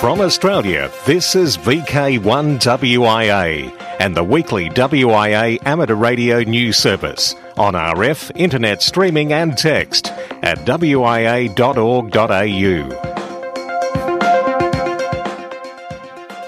From 0.00 0.20
Australia, 0.20 0.90
this 1.06 1.34
is 1.34 1.58
VK1WIA 1.58 3.78
and 3.98 4.16
the 4.16 4.24
weekly 4.24 4.70
WIA 4.70 5.58
amateur 5.66 5.96
radio 5.96 6.40
news 6.40 6.76
service 6.76 7.34
on 7.56 7.74
RF, 7.74 8.30
internet 8.34 8.80
streaming 8.80 9.32
and 9.32 9.58
text 9.58 10.12
at 10.42 10.58
wia.org.au. 10.58 11.48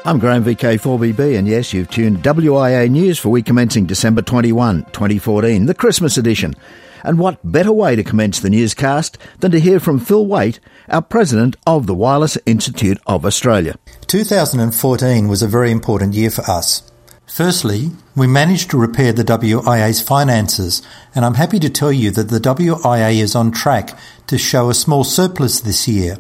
I'm 0.03 0.19
Graham 0.19 0.43
VK4BB, 0.45 1.39
and 1.39 1.47
yes, 1.47 1.75
you've 1.75 1.91
tuned 1.91 2.23
WIA 2.23 2.89
News 2.89 3.19
for 3.19 3.29
week 3.29 3.45
commencing 3.45 3.85
December 3.85 4.23
21, 4.23 4.85
2014, 4.93 5.67
the 5.67 5.75
Christmas 5.75 6.17
edition. 6.17 6.55
And 7.05 7.19
what 7.19 7.39
better 7.45 7.71
way 7.71 7.97
to 7.97 8.03
commence 8.03 8.41
the 8.41 8.49
newscast 8.49 9.19
than 9.41 9.51
to 9.51 9.61
hear 9.61 9.79
from 9.79 9.99
Phil 9.99 10.27
Waite, 10.27 10.59
our 10.89 11.03
president 11.03 11.57
of 11.67 11.87
the 11.87 11.95
Wireless 11.95 12.39
Institute 12.47 12.99
of 13.07 13.27
Australia. 13.27 13.77
2014 14.07 15.29
was 15.29 15.43
a 15.43 15.47
very 15.47 15.71
important 15.71 16.15
year 16.15 16.31
for 16.31 16.51
us. 16.51 16.91
Firstly, 17.27 17.91
we 18.17 18.27
managed 18.27 18.71
to 18.71 18.79
repair 18.79 19.13
the 19.13 19.23
WIA's 19.23 20.01
finances, 20.01 20.81
and 21.15 21.27
I'm 21.27 21.35
happy 21.35 21.59
to 21.59 21.69
tell 21.69 21.93
you 21.93 22.11
that 22.13 22.31
the 22.31 22.41
WIA 22.41 23.21
is 23.21 23.35
on 23.35 23.51
track 23.51 23.99
to 24.29 24.39
show 24.39 24.71
a 24.71 24.75
small 24.75 25.05
surplus 25.05 25.61
this 25.61 25.87
year, 25.87 26.17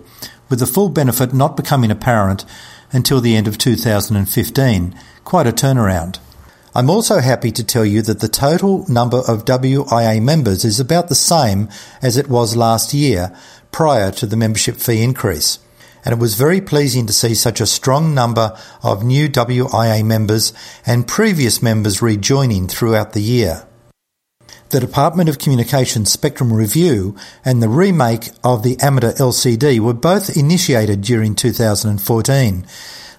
with 0.51 0.59
the 0.59 0.67
full 0.67 0.91
benefit 0.91 1.33
not 1.33 1.57
becoming 1.57 1.91
apparent 1.91 2.45
until 2.93 3.21
the 3.21 3.37
end 3.37 3.49
of 3.49 3.59
2015. 3.59 4.95
Quite 5.25 5.47
a 5.47 5.53
turnaround. 5.53 6.19
I'm 6.75 6.89
also 6.89 7.19
happy 7.19 7.51
to 7.53 7.65
tell 7.65 7.85
you 7.85 8.01
that 8.03 8.21
the 8.21 8.29
total 8.29 8.85
number 8.89 9.19
of 9.27 9.45
WIA 9.45 10.23
members 10.23 10.65
is 10.65 10.79
about 10.79 11.09
the 11.09 11.17
same 11.17 11.69
as 12.01 12.17
it 12.17 12.29
was 12.29 12.55
last 12.57 12.95
year 12.95 13.37
prior 13.73 14.13
to 14.13 14.27
the 14.27 14.37
membership 14.37 14.77
fee 14.77 15.03
increase. 15.03 15.59
And 16.05 16.13
it 16.13 16.19
was 16.19 16.35
very 16.35 16.61
pleasing 16.61 17.07
to 17.07 17.13
see 17.13 17.35
such 17.35 17.61
a 17.61 17.67
strong 17.67 18.15
number 18.15 18.57
of 18.83 19.05
new 19.05 19.29
WIA 19.29 20.05
members 20.05 20.53
and 20.87 21.09
previous 21.09 21.63
members 21.63 22.01
rejoining 22.01 22.69
throughout 22.69 23.13
the 23.13 23.23
year. 23.23 23.67
The 24.71 24.81
Department 24.81 25.29
of 25.29 25.39
Communications 25.39 26.13
Spectrum 26.13 26.53
Review 26.53 27.17
and 27.45 27.61
the 27.61 27.69
remake 27.69 28.31
of 28.45 28.63
the 28.63 28.79
Amateur 28.81 29.13
LCD 29.13 29.81
were 29.81 29.93
both 29.93 30.37
initiated 30.37 31.03
during 31.03 31.35
2014 31.35 32.67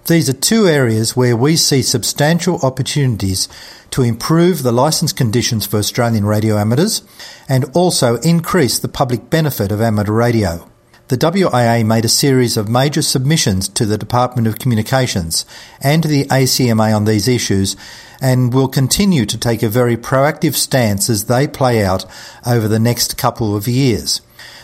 these 0.07 0.29
are 0.29 0.33
two 0.33 0.67
areas 0.67 1.15
where 1.15 1.37
we 1.37 1.55
see 1.55 1.83
substantial 1.83 2.59
opportunities 2.63 3.47
to 3.91 4.01
improve 4.01 4.63
the 4.63 4.71
licence 4.71 5.13
conditions 5.13 5.65
for 5.65 5.77
Australian 5.77 6.25
radio 6.25 6.57
amateurs 6.57 7.03
and 7.47 7.65
also 7.75 8.15
increase 8.17 8.79
the 8.79 8.87
public 8.87 9.29
benefit 9.29 9.71
of 9.71 9.79
amateur 9.79 10.11
radio. 10.11 10.70
The 11.11 11.17
WIA 11.17 11.85
made 11.85 12.05
a 12.05 12.07
series 12.07 12.55
of 12.55 12.69
major 12.69 13.01
submissions 13.01 13.67
to 13.67 13.85
the 13.85 13.97
Department 13.97 14.47
of 14.47 14.59
Communications 14.59 15.45
and 15.81 16.05
the 16.05 16.23
ACMA 16.23 16.95
on 16.95 17.03
these 17.03 17.27
issues 17.27 17.75
and 18.21 18.53
will 18.53 18.69
continue 18.69 19.25
to 19.25 19.37
take 19.37 19.61
a 19.61 19.67
very 19.67 19.97
proactive 19.97 20.53
stance 20.53 21.09
as 21.09 21.25
they 21.25 21.49
play 21.49 21.83
out 21.83 22.05
over 22.47 22.69
the 22.69 22.79
next 22.79 23.17
couple 23.17 23.57
of 23.57 23.67
years. 23.67 24.21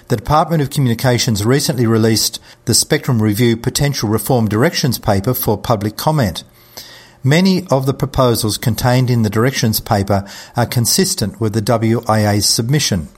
The 0.08 0.16
Department 0.16 0.62
of 0.62 0.70
Communications 0.70 1.44
recently 1.44 1.86
released 1.86 2.40
the 2.64 2.74
Spectrum 2.74 3.22
Review 3.22 3.58
Potential 3.58 4.08
Reform 4.08 4.48
Directions 4.48 4.98
paper 4.98 5.34
for 5.34 5.58
public 5.58 5.98
comment. 5.98 6.46
Many 7.26 7.68
of 7.68 7.86
the 7.86 7.94
proposals 7.94 8.58
contained 8.58 9.10
in 9.10 9.24
the 9.24 9.30
directions 9.30 9.82
paper 9.82 10.26
are 10.56 10.66
consistent 10.66 11.42
with 11.42 11.52
the 11.52 11.62
WIA's 11.62 12.48
submission. 12.48 13.10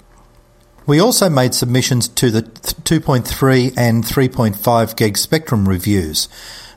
We 0.90 1.00
also 1.00 1.30
made 1.30 1.54
submissions 1.54 2.08
to 2.08 2.32
the 2.32 2.42
2.3 2.42 3.78
and 3.78 4.04
3.5 4.04 4.96
gig 4.96 5.18
spectrum 5.20 5.70
reviews. 5.70 6.28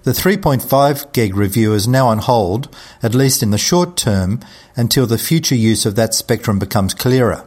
The 0.03 0.11
3.5 0.11 1.15
gig 1.15 1.35
review 1.35 1.73
is 1.73 1.89
now 1.89 2.09
on 2.09 2.19
hold, 2.19 2.69
at 3.03 3.15
least 3.15 3.43
in 3.43 3.53
the 3.53 3.57
short 3.57 3.97
term, 3.97 4.41
until 4.77 5.07
the 5.07 5.17
future 5.17 5.55
use 5.55 5.87
of 5.87 5.97
that 5.97 6.13
spectrum 6.13 6.59
becomes 6.59 6.93
clearer. 6.93 7.47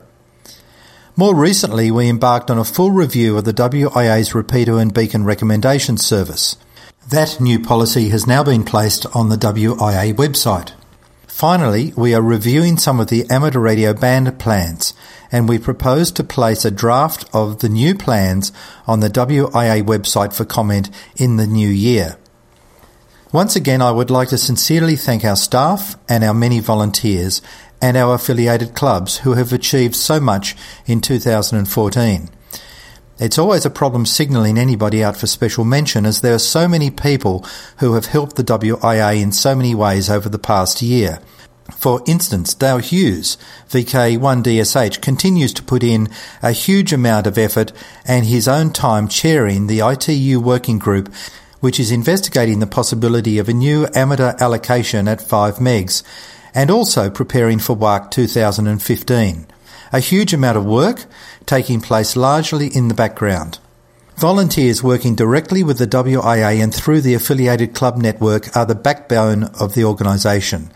More 1.16 1.36
recently, 1.36 1.92
we 1.92 2.09
embarked 2.09 2.50
on 2.50 2.58
a 2.58 2.66
full 2.66 2.90
review 2.90 3.38
of 3.38 3.46
the 3.46 3.53
WIA's 3.53 4.34
repeater 4.34 4.80
and 4.80 4.92
beacon 4.92 5.24
recommendation 5.24 5.97
service. 5.97 6.58
That 7.08 7.40
new 7.40 7.59
policy 7.59 8.09
has 8.09 8.26
now 8.26 8.44
been 8.44 8.64
placed 8.64 9.06
on 9.16 9.30
the 9.30 9.38
WIA 9.38 10.16
website. 10.16 10.72
Finally, 11.28 11.94
we 11.97 12.16
are 12.16 12.22
reviewing 12.22 12.78
some 12.78 13.00
of 13.02 13.09
the 13.09 13.30
amateur 13.30 13.59
radio 13.59 13.94
band 13.94 14.40
plans, 14.40 14.94
and 15.35 15.50
we 15.50 15.59
propose 15.59 16.13
to 16.13 16.23
place 16.23 16.63
a 16.63 16.72
draft 16.72 17.25
of 17.34 17.59
the 17.59 17.68
new 17.68 17.94
plans 17.94 18.53
on 18.88 19.01
the 19.01 19.09
WIA 19.09 19.84
website 19.84 20.34
for 20.34 20.46
comment 20.46 20.90
in 21.18 21.35
the 21.35 21.46
new 21.46 21.68
year. 21.68 22.16
Once 23.34 23.53
again, 23.53 23.81
I 23.81 23.91
would 23.91 24.09
like 24.09 24.29
to 24.29 24.38
sincerely 24.38 24.96
thank 24.96 25.25
our 25.25 25.35
staff 25.35 25.97
and 26.07 26.23
our 26.23 26.34
many 26.34 26.62
volunteers 26.62 27.41
and 27.81 27.97
our 27.97 28.16
affiliated 28.16 28.75
clubs 28.75 29.18
who 29.18 29.34
have 29.34 29.51
achieved 29.51 29.96
so 29.96 30.22
much 30.22 30.56
in 30.85 31.01
2014. 31.01 32.29
It's 33.19 33.38
always 33.38 33.66
a 33.66 33.69
problem 33.69 34.06
signalling 34.06 34.57
anybody 34.57 35.03
out 35.03 35.17
for 35.17 35.28
special 35.28 35.66
mention 35.66 36.06
as 36.06 36.22
there 36.22 36.35
are 36.35 36.40
so 36.40 36.66
many 36.66 36.90
people 36.90 37.46
who 37.79 37.96
have 37.96 38.06
helped 38.06 38.38
the 38.38 38.44
WIA 38.46 39.22
in 39.22 39.34
so 39.34 39.53
many 39.53 39.75
ways 39.75 40.09
over 40.09 40.29
the 40.29 40.40
past 40.40 40.81
year. 40.81 41.19
For 41.72 42.02
instance, 42.06 42.53
Dale 42.53 42.78
Hughes, 42.78 43.38
VK1DSH, 43.70 45.02
continues 45.02 45.53
to 45.53 45.64
put 45.64 45.84
in 45.84 46.09
a 46.44 46.52
huge 46.52 46.94
amount 46.94 47.28
of 47.28 47.38
effort 47.38 47.72
and 48.06 48.26
his 48.26 48.48
own 48.48 48.72
time 48.72 49.08
chairing 49.08 49.68
the 49.68 49.80
ITU 49.80 50.40
working 50.40 50.80
group 50.80 51.14
which 51.66 51.80
is 51.80 51.92
investigating 51.92 52.59
the 52.59 52.68
possibility 52.68 53.40
of 53.40 53.50
a 53.50 53.53
new 53.53 53.88
amateur 53.96 54.36
allocation 54.40 55.08
at 55.08 55.20
5 55.20 55.56
megs 55.56 56.03
and 56.53 56.70
also 56.70 57.09
preparing 57.09 57.58
for 57.58 57.76
WARC 57.76 58.12
2015. 58.12 59.47
A 59.92 60.00
huge 60.00 60.32
amount 60.32 60.58
of 60.58 60.66
work 60.66 61.06
taking 61.47 61.82
place 61.82 62.16
largely 62.16 62.68
in 62.68 62.88
the 62.88 62.94
background. 62.94 63.58
Volunteers 64.18 64.84
working 64.84 65.16
directly 65.16 65.64
with 65.64 65.80
the 65.80 65.88
WIA 65.88 66.62
and 66.62 66.72
through 66.72 67.02
the 67.02 67.16
affiliated 67.16 67.74
club 67.74 67.97
network 67.97 68.56
are 68.56 68.68
the 68.68 68.76
backbone 68.76 69.46
of 69.59 69.74
the 69.74 69.84
organisation, 69.86 70.70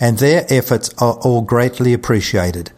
and 0.00 0.18
their 0.18 0.46
efforts 0.48 0.90
are 0.98 1.14
all 1.22 1.42
greatly 1.42 1.92
appreciated. 1.92 2.72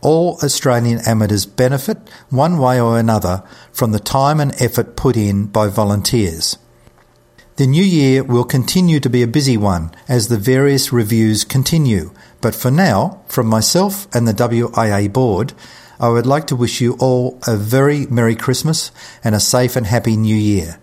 All 0.00 0.38
Australian 0.42 1.00
amateurs 1.06 1.46
benefit, 1.46 1.98
one 2.30 2.58
way 2.58 2.80
or 2.80 2.98
another, 2.98 3.42
from 3.72 3.92
the 3.92 3.98
time 3.98 4.40
and 4.40 4.54
effort 4.60 4.96
put 4.96 5.16
in 5.16 5.46
by 5.46 5.68
volunteers. 5.68 6.56
The 7.56 7.66
new 7.66 7.82
year 7.82 8.22
will 8.22 8.44
continue 8.44 9.00
to 9.00 9.10
be 9.10 9.22
a 9.22 9.26
busy 9.26 9.56
one 9.56 9.90
as 10.08 10.28
the 10.28 10.36
various 10.36 10.92
reviews 10.92 11.42
continue, 11.42 12.12
but 12.40 12.54
for 12.54 12.70
now, 12.70 13.22
from 13.26 13.48
myself 13.48 14.06
and 14.14 14.28
the 14.28 14.32
WIA 14.32 15.12
board, 15.12 15.54
I 15.98 16.08
would 16.08 16.26
like 16.26 16.46
to 16.46 16.56
wish 16.56 16.80
you 16.80 16.96
all 17.00 17.40
a 17.48 17.56
very 17.56 18.06
Merry 18.06 18.36
Christmas 18.36 18.92
and 19.24 19.34
a 19.34 19.40
safe 19.40 19.74
and 19.74 19.86
happy 19.86 20.16
New 20.16 20.36
Year. 20.36 20.78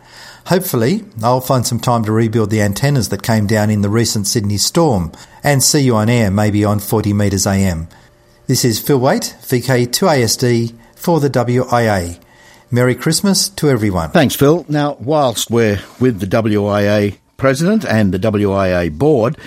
Hopefully, 0.48 1.04
I'll 1.24 1.42
find 1.42 1.66
some 1.66 1.80
time 1.80 2.06
to 2.06 2.12
rebuild 2.12 2.52
the 2.52 2.62
antennas 2.62 3.10
that 3.10 3.24
came 3.24 3.48
down 3.48 3.72
in 3.72 3.82
the 3.82 3.90
recent 3.90 4.28
Sydney 4.28 4.58
storm 4.58 5.12
and 5.44 5.64
see 5.64 5.80
you 5.80 5.96
on 5.96 6.08
air 6.08 6.30
maybe 6.30 6.64
on 6.64 6.78
40 6.78 7.14
metres 7.14 7.48
AM. 7.48 7.88
This 8.46 8.64
is 8.64 8.80
Phil 8.80 9.00
Waite, 9.00 9.36
VK2ASD 9.42 10.76
for 10.96 11.20
the 11.20 11.32
WIA. 11.32 12.20
Merry 12.70 12.94
Christmas 12.94 13.50
to 13.50 13.70
everyone. 13.70 14.12
Thanks, 14.12 14.36
Phil. 14.36 14.68
Now, 14.70 14.98
whilst 15.00 15.50
we're 15.50 15.82
with 16.00 16.20
the 16.20 16.28
WIA 16.28 17.18
president 17.38 17.84
and 17.84 18.14
the 18.14 18.20
WIA 18.20 18.96
board, 18.96 19.40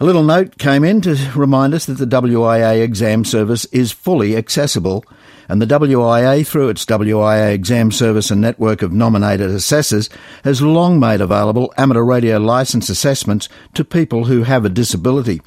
a 0.00 0.04
little 0.04 0.24
note 0.24 0.58
came 0.58 0.82
in 0.82 1.02
to 1.02 1.14
remind 1.36 1.72
us 1.72 1.86
that 1.86 1.98
the 1.98 2.06
WIA 2.06 2.82
exam 2.82 3.24
service 3.24 3.64
is 3.66 3.92
fully 3.92 4.36
accessible, 4.36 5.04
and 5.50 5.60
the 5.60 5.66
WIA, 5.66 6.46
through 6.46 6.68
its 6.68 6.84
WIA 6.84 7.52
exam 7.52 7.90
service 7.90 8.30
and 8.30 8.40
network 8.40 8.82
of 8.82 8.92
nominated 8.92 9.50
assessors, 9.50 10.08
has 10.44 10.62
long 10.62 11.00
made 11.00 11.20
available 11.20 11.74
amateur 11.76 12.04
radio 12.04 12.38
licence 12.38 12.88
assessments 12.88 13.48
to 13.74 13.84
people 13.84 14.26
who 14.26 14.44
have 14.44 14.64
a 14.64 14.68
disability. 14.68 15.40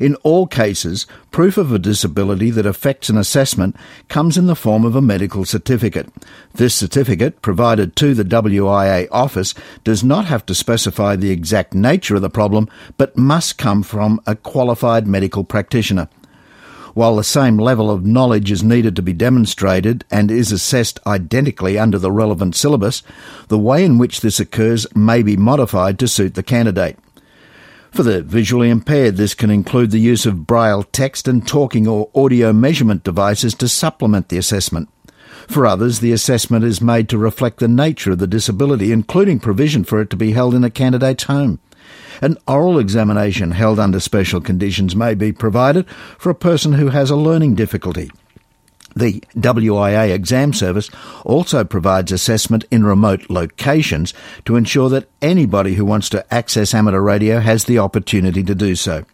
In 0.00 0.16
all 0.16 0.48
cases, 0.48 1.06
proof 1.30 1.56
of 1.56 1.70
a 1.70 1.78
disability 1.78 2.50
that 2.50 2.66
affects 2.66 3.08
an 3.08 3.16
assessment 3.16 3.76
comes 4.08 4.36
in 4.36 4.46
the 4.46 4.56
form 4.56 4.84
of 4.84 4.96
a 4.96 5.00
medical 5.00 5.44
certificate. 5.44 6.08
This 6.54 6.74
certificate, 6.74 7.40
provided 7.40 7.94
to 7.96 8.14
the 8.14 8.24
WIA 8.24 9.06
office, 9.12 9.54
does 9.84 10.02
not 10.02 10.24
have 10.24 10.44
to 10.46 10.56
specify 10.56 11.14
the 11.14 11.30
exact 11.30 11.72
nature 11.72 12.16
of 12.16 12.22
the 12.22 12.28
problem, 12.28 12.68
but 12.96 13.16
must 13.16 13.58
come 13.58 13.84
from 13.84 14.20
a 14.26 14.34
qualified 14.34 15.06
medical 15.06 15.44
practitioner. 15.44 16.08
While 16.96 17.16
the 17.16 17.24
same 17.24 17.58
level 17.58 17.90
of 17.90 18.06
knowledge 18.06 18.50
is 18.50 18.64
needed 18.64 18.96
to 18.96 19.02
be 19.02 19.12
demonstrated 19.12 20.06
and 20.10 20.30
is 20.30 20.50
assessed 20.50 20.98
identically 21.06 21.78
under 21.78 21.98
the 21.98 22.10
relevant 22.10 22.56
syllabus, 22.56 23.02
the 23.48 23.58
way 23.58 23.84
in 23.84 23.98
which 23.98 24.22
this 24.22 24.40
occurs 24.40 24.86
may 24.96 25.22
be 25.22 25.36
modified 25.36 25.98
to 25.98 26.08
suit 26.08 26.32
the 26.32 26.42
candidate. 26.42 26.98
For 27.90 28.02
the 28.02 28.22
visually 28.22 28.70
impaired, 28.70 29.18
this 29.18 29.34
can 29.34 29.50
include 29.50 29.90
the 29.90 30.00
use 30.00 30.24
of 30.24 30.46
braille 30.46 30.84
text 30.84 31.28
and 31.28 31.46
talking 31.46 31.86
or 31.86 32.08
audio 32.14 32.54
measurement 32.54 33.04
devices 33.04 33.54
to 33.56 33.68
supplement 33.68 34.30
the 34.30 34.38
assessment. 34.38 34.88
For 35.48 35.66
others, 35.66 36.00
the 36.00 36.12
assessment 36.12 36.64
is 36.64 36.80
made 36.80 37.10
to 37.10 37.18
reflect 37.18 37.58
the 37.58 37.68
nature 37.68 38.12
of 38.12 38.20
the 38.20 38.26
disability, 38.26 38.90
including 38.90 39.38
provision 39.38 39.84
for 39.84 40.00
it 40.00 40.08
to 40.08 40.16
be 40.16 40.32
held 40.32 40.54
in 40.54 40.64
a 40.64 40.70
candidate's 40.70 41.24
home. 41.24 41.60
An 42.20 42.36
oral 42.46 42.78
examination 42.78 43.50
held 43.50 43.78
under 43.78 44.00
special 44.00 44.40
conditions 44.40 44.96
may 44.96 45.14
be 45.14 45.32
provided 45.32 45.88
for 46.18 46.30
a 46.30 46.34
person 46.34 46.74
who 46.74 46.88
has 46.88 47.10
a 47.10 47.16
learning 47.16 47.54
difficulty. 47.54 48.10
The 48.96 49.22
WIA 49.36 50.14
exam 50.14 50.54
service 50.54 50.88
also 51.22 51.64
provides 51.64 52.12
assessment 52.12 52.64
in 52.70 52.86
remote 52.86 53.28
locations 53.28 54.14
to 54.46 54.56
ensure 54.56 54.88
that 54.88 55.10
anybody 55.20 55.74
who 55.74 55.84
wants 55.84 56.08
to 56.10 56.34
access 56.34 56.72
amateur 56.72 57.00
radio 57.00 57.40
has 57.40 57.64
the 57.64 57.78
opportunity 57.78 58.42
to 58.42 58.54
do 58.54 58.74
so. 58.74 59.04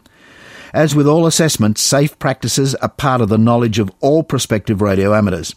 As 0.72 0.94
with 0.94 1.08
all 1.08 1.26
assessments, 1.26 1.82
safe 1.82 2.16
practices 2.20 2.76
are 2.76 2.88
part 2.88 3.20
of 3.20 3.28
the 3.28 3.37
knowledge 3.37 3.81
of 3.81 3.90
all 4.00 4.22
prospective 4.22 4.81
radio 4.81 5.14
amateurs. 5.14 5.55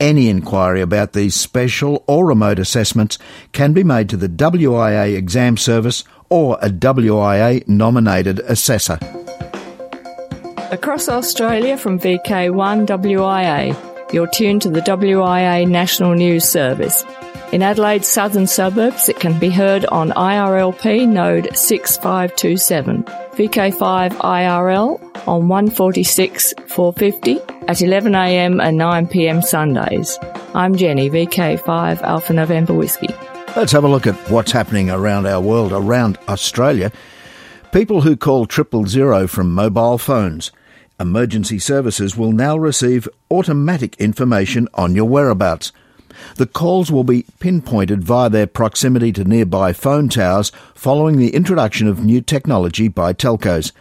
Any 0.00 0.28
inquiry 0.28 0.80
about 0.80 1.12
these 1.12 1.36
special 1.36 2.02
or 2.08 2.26
remote 2.26 2.58
assessments 2.58 3.18
can 3.52 3.72
be 3.72 3.84
made 3.84 4.08
to 4.08 4.16
the 4.16 4.28
WIA 4.28 5.16
exam 5.16 5.56
service 5.56 6.02
or 6.32 6.56
a 6.62 6.70
WIA 6.70 7.62
nominated 7.68 8.38
assessor. 8.40 8.98
Across 10.70 11.10
Australia 11.10 11.76
from 11.76 12.00
VK1 12.00 12.86
WIA, 12.86 13.76
you're 14.14 14.26
tuned 14.28 14.62
to 14.62 14.70
the 14.70 14.80
WIA 14.80 15.68
National 15.68 16.14
News 16.14 16.48
Service. 16.48 17.04
In 17.52 17.62
Adelaide's 17.62 18.08
southern 18.08 18.46
suburbs, 18.46 19.10
it 19.10 19.20
can 19.20 19.38
be 19.38 19.50
heard 19.50 19.84
on 19.86 20.08
IRLP 20.12 21.06
node 21.06 21.54
6527, 21.54 23.02
VK5 23.02 24.12
IRL 24.12 25.28
on 25.28 25.48
146 25.48 26.54
450 26.66 27.40
at 27.68 27.76
11am 27.76 28.66
and 28.66 28.80
9pm 28.80 29.44
Sundays. 29.44 30.18
I'm 30.54 30.76
Jenny, 30.76 31.10
VK5 31.10 32.00
Alpha 32.00 32.32
November 32.32 32.72
Whiskey. 32.72 33.08
Let's 33.54 33.72
have 33.72 33.84
a 33.84 33.88
look 33.88 34.06
at 34.06 34.16
what's 34.30 34.52
happening 34.52 34.88
around 34.88 35.26
our 35.26 35.40
world, 35.40 35.72
around 35.72 36.16
Australia. 36.26 36.90
People 37.70 38.00
who 38.00 38.16
call 38.16 38.46
triple 38.46 38.86
zero 38.86 39.26
from 39.26 39.52
mobile 39.52 39.98
phones 39.98 40.52
emergency 40.98 41.58
services 41.58 42.16
will 42.16 42.32
now 42.32 42.56
receive 42.56 43.06
automatic 43.30 43.94
information 43.96 44.68
on 44.72 44.94
your 44.94 45.04
whereabouts. 45.04 45.70
The 46.36 46.46
calls 46.46 46.90
will 46.90 47.04
be 47.04 47.26
pinpointed 47.40 48.02
via 48.02 48.30
their 48.30 48.46
proximity 48.46 49.12
to 49.12 49.24
nearby 49.24 49.74
phone 49.74 50.08
towers 50.08 50.50
following 50.74 51.18
the 51.18 51.34
introduction 51.34 51.88
of 51.88 52.02
new 52.02 52.22
technology 52.22 52.88
by 52.88 53.12
telcos. 53.12 53.72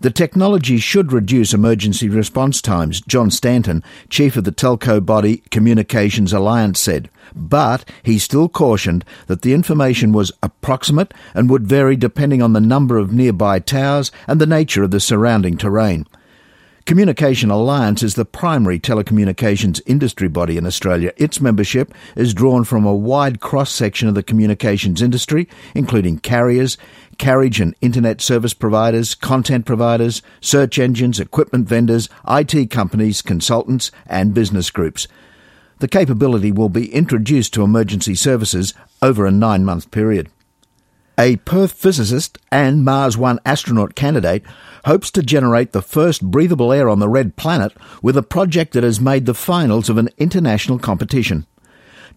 The 0.00 0.10
technology 0.10 0.78
should 0.78 1.12
reduce 1.12 1.54
emergency 1.54 2.08
response 2.08 2.60
times, 2.60 3.00
John 3.00 3.30
Stanton, 3.30 3.82
chief 4.08 4.36
of 4.36 4.44
the 4.44 4.52
telco 4.52 5.04
body 5.04 5.42
Communications 5.50 6.32
Alliance, 6.32 6.78
said. 6.78 7.08
But 7.34 7.88
he 8.02 8.18
still 8.18 8.48
cautioned 8.48 9.04
that 9.26 9.42
the 9.42 9.52
information 9.52 10.12
was 10.12 10.32
approximate 10.42 11.12
and 11.34 11.50
would 11.50 11.66
vary 11.66 11.96
depending 11.96 12.42
on 12.42 12.52
the 12.52 12.60
number 12.60 12.98
of 12.98 13.12
nearby 13.12 13.58
towers 13.58 14.12
and 14.26 14.40
the 14.40 14.46
nature 14.46 14.82
of 14.82 14.90
the 14.90 15.00
surrounding 15.00 15.56
terrain. 15.56 16.06
Communication 16.86 17.50
Alliance 17.50 18.04
is 18.04 18.14
the 18.14 18.24
primary 18.24 18.78
telecommunications 18.78 19.80
industry 19.86 20.28
body 20.28 20.56
in 20.56 20.64
Australia. 20.64 21.12
Its 21.16 21.40
membership 21.40 21.92
is 22.14 22.32
drawn 22.32 22.62
from 22.62 22.86
a 22.86 22.94
wide 22.94 23.40
cross 23.40 23.72
section 23.72 24.06
of 24.06 24.14
the 24.14 24.22
communications 24.22 25.02
industry, 25.02 25.48
including 25.74 26.20
carriers, 26.20 26.78
carriage 27.18 27.60
and 27.60 27.74
internet 27.80 28.20
service 28.20 28.54
providers, 28.54 29.16
content 29.16 29.66
providers, 29.66 30.22
search 30.40 30.78
engines, 30.78 31.18
equipment 31.18 31.68
vendors, 31.68 32.08
IT 32.28 32.70
companies, 32.70 33.20
consultants, 33.20 33.90
and 34.06 34.32
business 34.32 34.70
groups. 34.70 35.08
The 35.80 35.88
capability 35.88 36.52
will 36.52 36.68
be 36.68 36.94
introduced 36.94 37.52
to 37.54 37.64
emergency 37.64 38.14
services 38.14 38.74
over 39.02 39.26
a 39.26 39.32
nine 39.32 39.64
month 39.64 39.90
period. 39.90 40.30
A 41.18 41.36
Perth 41.36 41.72
physicist 41.72 42.36
and 42.52 42.84
Mars 42.84 43.16
One 43.16 43.40
astronaut 43.46 43.94
candidate 43.94 44.42
hopes 44.84 45.10
to 45.12 45.22
generate 45.22 45.72
the 45.72 45.80
first 45.80 46.22
breathable 46.22 46.74
air 46.74 46.90
on 46.90 46.98
the 46.98 47.08
red 47.08 47.36
planet 47.36 47.72
with 48.02 48.18
a 48.18 48.22
project 48.22 48.74
that 48.74 48.84
has 48.84 49.00
made 49.00 49.24
the 49.24 49.32
finals 49.32 49.88
of 49.88 49.96
an 49.96 50.10
international 50.18 50.78
competition. 50.78 51.46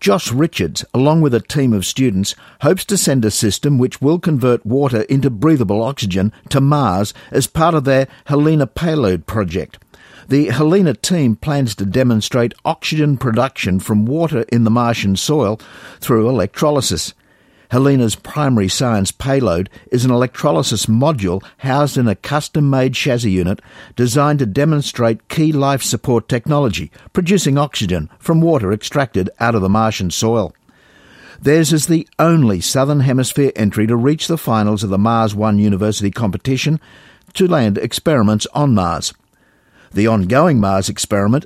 Josh 0.02 0.34
Richards, 0.34 0.84
along 0.94 1.22
with 1.22 1.34
a 1.34 1.40
team 1.40 1.72
of 1.72 1.86
students, 1.86 2.36
hopes 2.60 2.84
to 2.86 2.98
send 2.98 3.24
a 3.24 3.32
system 3.32 3.78
which 3.78 4.02
will 4.02 4.20
convert 4.20 4.66
water 4.66 5.04
into 5.04 5.30
breathable 5.30 5.82
oxygen 5.82 6.34
to 6.50 6.60
Mars 6.60 7.14
as 7.32 7.48
part 7.48 7.76
of 7.76 7.86
their 7.86 8.06
Helena 8.26 8.68
payload 8.68 9.26
project. 9.26 9.80
The 10.28 10.48
Helena 10.48 10.94
team 10.94 11.38
plans 11.38 11.74
to 11.76 11.86
demonstrate 11.86 12.54
oxygen 12.66 13.18
production 13.18 13.80
from 13.80 14.06
water 14.06 14.42
in 14.52 14.66
the 14.66 14.70
Martian 14.70 15.16
soil 15.16 15.58
through 16.02 16.28
electrolysis. 16.28 17.14
Helena's 17.70 18.16
primary 18.16 18.68
science 18.68 19.12
payload 19.12 19.70
is 19.92 20.04
an 20.04 20.12
electrolysis 20.12 20.88
module 20.88 21.44
housed 21.58 21.98
in 21.98 22.08
a 22.08 22.16
custom 22.16 22.70
made 22.70 22.96
chassis 22.96 23.30
unit 23.30 23.62
designed 23.96 24.40
to 24.40 24.48
demonstrate 24.48 25.28
key 25.30 25.52
life 25.52 25.84
support 25.84 26.28
technology, 26.28 26.92
producing 27.14 27.60
oxygen 27.60 28.10
from 28.18 28.42
water 28.42 28.74
extracted 28.74 29.30
out 29.40 29.54
of 29.54 29.62
the 29.62 29.70
Martian 29.70 30.10
soil. 30.10 30.54
Theirs 31.40 31.72
is 31.72 31.86
the 31.86 32.08
only 32.18 32.60
Southern 32.60 33.02
Hemisphere 33.02 33.52
entry 33.56 33.86
to 33.86 33.96
reach 33.96 34.28
the 34.28 34.38
finals 34.38 34.84
of 34.84 34.90
the 34.90 34.98
Mars 34.98 35.36
One 35.36 35.60
University 35.60 36.10
competition 36.10 36.80
to 37.34 37.48
land 37.48 37.78
experiments 37.78 38.48
on 38.54 38.74
Mars. 38.74 39.14
The 39.94 40.08
ongoing 40.08 40.60
Mars 40.60 40.90
experiment 40.90 41.46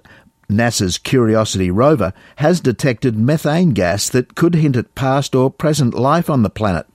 NASA's 0.49 0.97
Curiosity 0.97 1.71
rover 1.71 2.13
has 2.37 2.59
detected 2.59 3.17
methane 3.17 3.71
gas 3.71 4.09
that 4.09 4.35
could 4.35 4.55
hint 4.55 4.75
at 4.75 4.95
past 4.95 5.35
or 5.35 5.49
present 5.49 5.93
life 5.93 6.29
on 6.29 6.43
the 6.43 6.49
planet. 6.49 6.85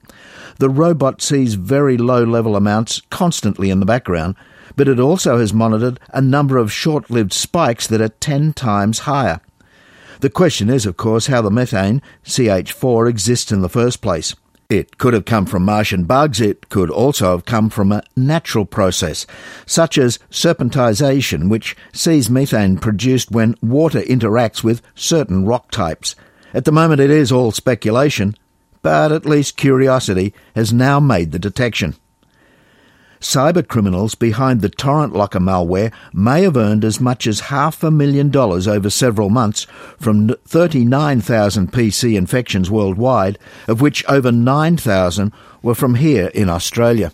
The 0.59 0.69
robot 0.69 1.21
sees 1.21 1.53
very 1.53 1.97
low 1.97 2.23
level 2.23 2.55
amounts 2.55 3.01
constantly 3.09 3.69
in 3.69 3.79
the 3.79 3.85
background, 3.85 4.35
but 4.75 4.87
it 4.87 4.99
also 4.99 5.37
has 5.37 5.53
monitored 5.53 5.99
a 6.13 6.21
number 6.21 6.57
of 6.57 6.71
short 6.71 7.09
lived 7.09 7.33
spikes 7.33 7.87
that 7.87 8.01
are 8.01 8.09
10 8.09 8.53
times 8.53 8.99
higher. 8.99 9.41
The 10.19 10.29
question 10.29 10.69
is, 10.69 10.85
of 10.85 10.97
course, 10.97 11.27
how 11.27 11.41
the 11.41 11.49
methane, 11.49 12.01
CH4, 12.25 13.09
exists 13.09 13.51
in 13.51 13.61
the 13.61 13.69
first 13.69 14.01
place. 14.01 14.35
It 14.69 14.99
could 14.99 15.15
have 15.15 15.25
come 15.25 15.47
from 15.47 15.65
Martian 15.65 16.03
bugs. 16.03 16.39
It 16.39 16.69
could 16.69 16.91
also 16.91 17.31
have 17.31 17.45
come 17.45 17.71
from 17.71 17.91
a 17.91 18.03
natural 18.15 18.67
process, 18.67 19.25
such 19.65 19.97
as 19.97 20.19
serpentinization, 20.29 21.49
which 21.49 21.75
sees 21.91 22.29
methane 22.29 22.77
produced 22.77 23.31
when 23.31 23.55
water 23.63 24.01
interacts 24.01 24.63
with 24.63 24.83
certain 24.93 25.43
rock 25.43 25.71
types. 25.71 26.15
At 26.53 26.65
the 26.65 26.71
moment, 26.71 27.01
it 27.01 27.09
is 27.09 27.31
all 27.31 27.51
speculation, 27.51 28.35
but 28.83 29.11
at 29.11 29.25
least 29.25 29.57
curiosity 29.57 30.35
has 30.53 30.71
now 30.71 30.99
made 30.99 31.31
the 31.31 31.39
detection. 31.39 31.95
Cyber 33.21 33.67
criminals 33.67 34.15
behind 34.15 34.61
the 34.61 34.69
Torrent 34.69 35.13
Locker 35.13 35.39
malware 35.39 35.91
may 36.13 36.43
have 36.43 36.55
earned 36.55 36.85
as 36.85 37.01
much 37.01 37.27
as 37.27 37.41
half 37.41 37.83
a 37.83 37.91
million 37.91 38.29
dollars 38.29 38.65
over 38.65 38.89
several 38.89 39.29
months 39.29 39.67
from 39.99 40.29
39,000 40.45 41.69
PC 41.71 42.17
infections 42.17 42.71
worldwide, 42.71 43.37
of 43.67 43.81
which 43.81 44.05
over 44.07 44.31
9,000 44.31 45.33
were 45.61 45.75
from 45.75 45.95
here 45.95 46.27
in 46.27 46.47
Australia. 46.47 47.11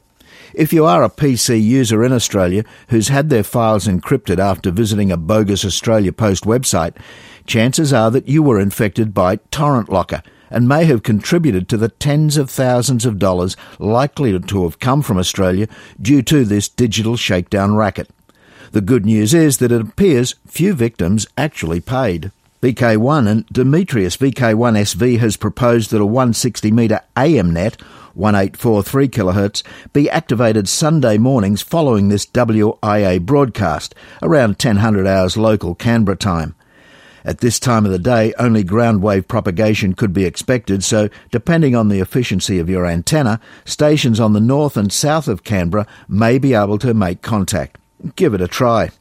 If 0.53 0.71
you 0.71 0.85
are 0.85 1.03
a 1.03 1.09
PC 1.09 1.61
user 1.61 2.03
in 2.03 2.13
Australia 2.13 2.63
who's 2.89 3.07
had 3.07 3.31
their 3.31 3.43
files 3.43 3.87
encrypted 3.87 4.37
after 4.37 4.69
visiting 4.69 5.11
a 5.11 5.17
bogus 5.17 5.65
Australia 5.65 6.13
Post 6.13 6.43
website, 6.43 6.95
chances 7.47 7.91
are 7.91 8.11
that 8.11 8.27
you 8.27 8.43
were 8.43 8.59
infected 8.59 9.11
by 9.13 9.37
Torrent 9.49 9.89
Locker– 9.89 10.21
and 10.49 10.67
may 10.67 10.85
have 10.85 11.03
contributed 11.03 11.67
to 11.69 11.77
the 11.77 11.89
tens 11.89 12.37
of 12.37 12.49
thousands 12.49 13.05
of 13.05 13.19
dollars 13.19 13.55
likely 13.79 14.39
to 14.39 14.63
have 14.63 14.79
come 14.79 15.01
from 15.01 15.17
Australia 15.17 15.67
due 16.01 16.21
to 16.21 16.45
this 16.45 16.69
digital 16.69 17.15
shakedown 17.15 17.75
racket. 17.75 18.09
The 18.71 18.81
good 18.81 19.05
news 19.05 19.33
is 19.33 19.57
that 19.59 19.71
it 19.71 19.81
appears 19.81 20.35
few 20.47 20.73
victims 20.73 21.27
actually 21.37 21.79
paid. 21.79 22.31
VK1 22.61 23.27
and 23.27 23.45
Demetrius 23.47 24.17
VK1SV 24.17 25.19
has 25.19 25.37
proposed 25.37 25.91
that 25.91 26.01
a 26.01 26.05
160 26.05 26.71
metre 26.71 27.01
AM 27.15 27.53
net 27.53 27.79
1843 28.15 29.09
kHz 29.09 29.63
be 29.93 30.09
activated 30.09 30.67
Sunday 30.67 31.17
mornings 31.17 31.61
following 31.61 32.07
this 32.07 32.25
WIA 32.25 33.21
broadcast 33.21 33.93
around 34.21 34.55
1000 34.61 35.05
hours 35.05 35.37
local 35.37 35.75
Canberra 35.75 36.17
time. 36.17 36.54
At 37.25 37.39
this 37.39 37.59
time 37.59 37.87
of 37.87 37.91
the 37.91 37.97
day, 37.97 38.35
only 38.37 38.63
ground 38.63 39.01
wave 39.01 39.27
propagation 39.27 39.95
could 39.95 40.13
be 40.13 40.25
expected, 40.25 40.83
so 40.83 41.09
depending 41.31 41.75
on 41.75 41.89
the 41.89 41.99
efficiency 41.99 42.59
of 42.59 42.69
your 42.69 42.85
antenna, 42.85 43.39
stations 43.65 44.19
on 44.19 44.33
the 44.33 44.39
north 44.39 44.77
and 44.77 44.93
south 44.93 45.27
of 45.27 45.43
Canberra 45.43 45.87
may 46.07 46.37
be 46.37 46.53
able 46.53 46.77
to 46.77 46.93
make 46.93 47.23
contact. 47.23 47.79
Give 48.15 48.35
it 48.35 48.41
a 48.41 48.47
try. 48.47 48.91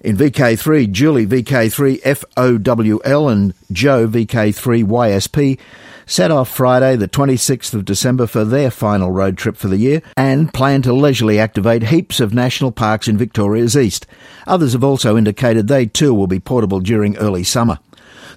In 0.00 0.16
VK3, 0.16 0.90
Julie 0.90 1.26
VK3 1.26 2.00
FOWL 2.02 3.28
and 3.28 3.54
Joe 3.70 4.08
VK3 4.08 4.84
YSP 4.84 5.58
set 6.06 6.30
off 6.30 6.48
Friday, 6.48 6.96
the 6.96 7.08
26th 7.08 7.74
of 7.74 7.84
December, 7.84 8.26
for 8.26 8.44
their 8.44 8.70
final 8.70 9.10
road 9.10 9.36
trip 9.36 9.56
for 9.56 9.68
the 9.68 9.76
year 9.76 10.00
and 10.16 10.54
plan 10.54 10.80
to 10.82 10.92
leisurely 10.92 11.38
activate 11.38 11.84
heaps 11.84 12.20
of 12.20 12.32
national 12.32 12.72
parks 12.72 13.08
in 13.08 13.18
Victoria's 13.18 13.76
east. 13.76 14.06
Others 14.46 14.72
have 14.72 14.84
also 14.84 15.16
indicated 15.16 15.66
they 15.66 15.86
too 15.86 16.14
will 16.14 16.26
be 16.26 16.40
portable 16.40 16.80
during 16.80 17.16
early 17.16 17.44
summer. 17.44 17.78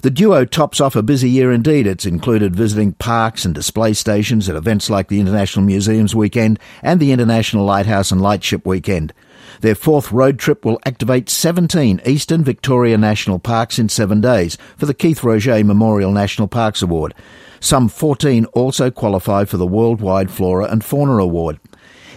The 0.01 0.09
duo 0.09 0.45
tops 0.45 0.79
off 0.79 0.95
a 0.95 1.03
busy 1.03 1.29
year 1.29 1.51
indeed. 1.51 1.85
It's 1.85 2.05
included 2.05 2.55
visiting 2.55 2.93
parks 2.93 3.43
and 3.43 3.53
display 3.53 3.93
stations 3.93 4.47
at 4.47 4.55
events 4.55 4.89
like 4.89 5.09
the 5.09 5.19
International 5.19 5.65
Museums 5.65 6.15
Weekend 6.15 6.57
and 6.81 6.99
the 6.99 7.11
International 7.11 7.65
Lighthouse 7.65 8.11
and 8.11 8.21
Lightship 8.21 8.65
Weekend. 8.65 9.13
Their 9.61 9.75
fourth 9.75 10.11
road 10.11 10.39
trip 10.39 10.63
will 10.63 10.79
activate 10.85 11.29
17 11.29 12.01
Eastern 12.05 12.43
Victoria 12.43 12.97
National 12.97 13.39
Parks 13.39 13.77
in 13.77 13.89
seven 13.89 14.21
days 14.21 14.57
for 14.77 14.85
the 14.85 14.93
Keith 14.93 15.19
Roget 15.21 15.65
Memorial 15.65 16.11
National 16.11 16.47
Parks 16.47 16.81
Award. 16.81 17.13
Some 17.59 17.89
14 17.89 18.45
also 18.45 18.89
qualify 18.89 19.43
for 19.43 19.57
the 19.57 19.67
Worldwide 19.67 20.31
Flora 20.31 20.65
and 20.71 20.83
Fauna 20.83 21.17
Award. 21.17 21.59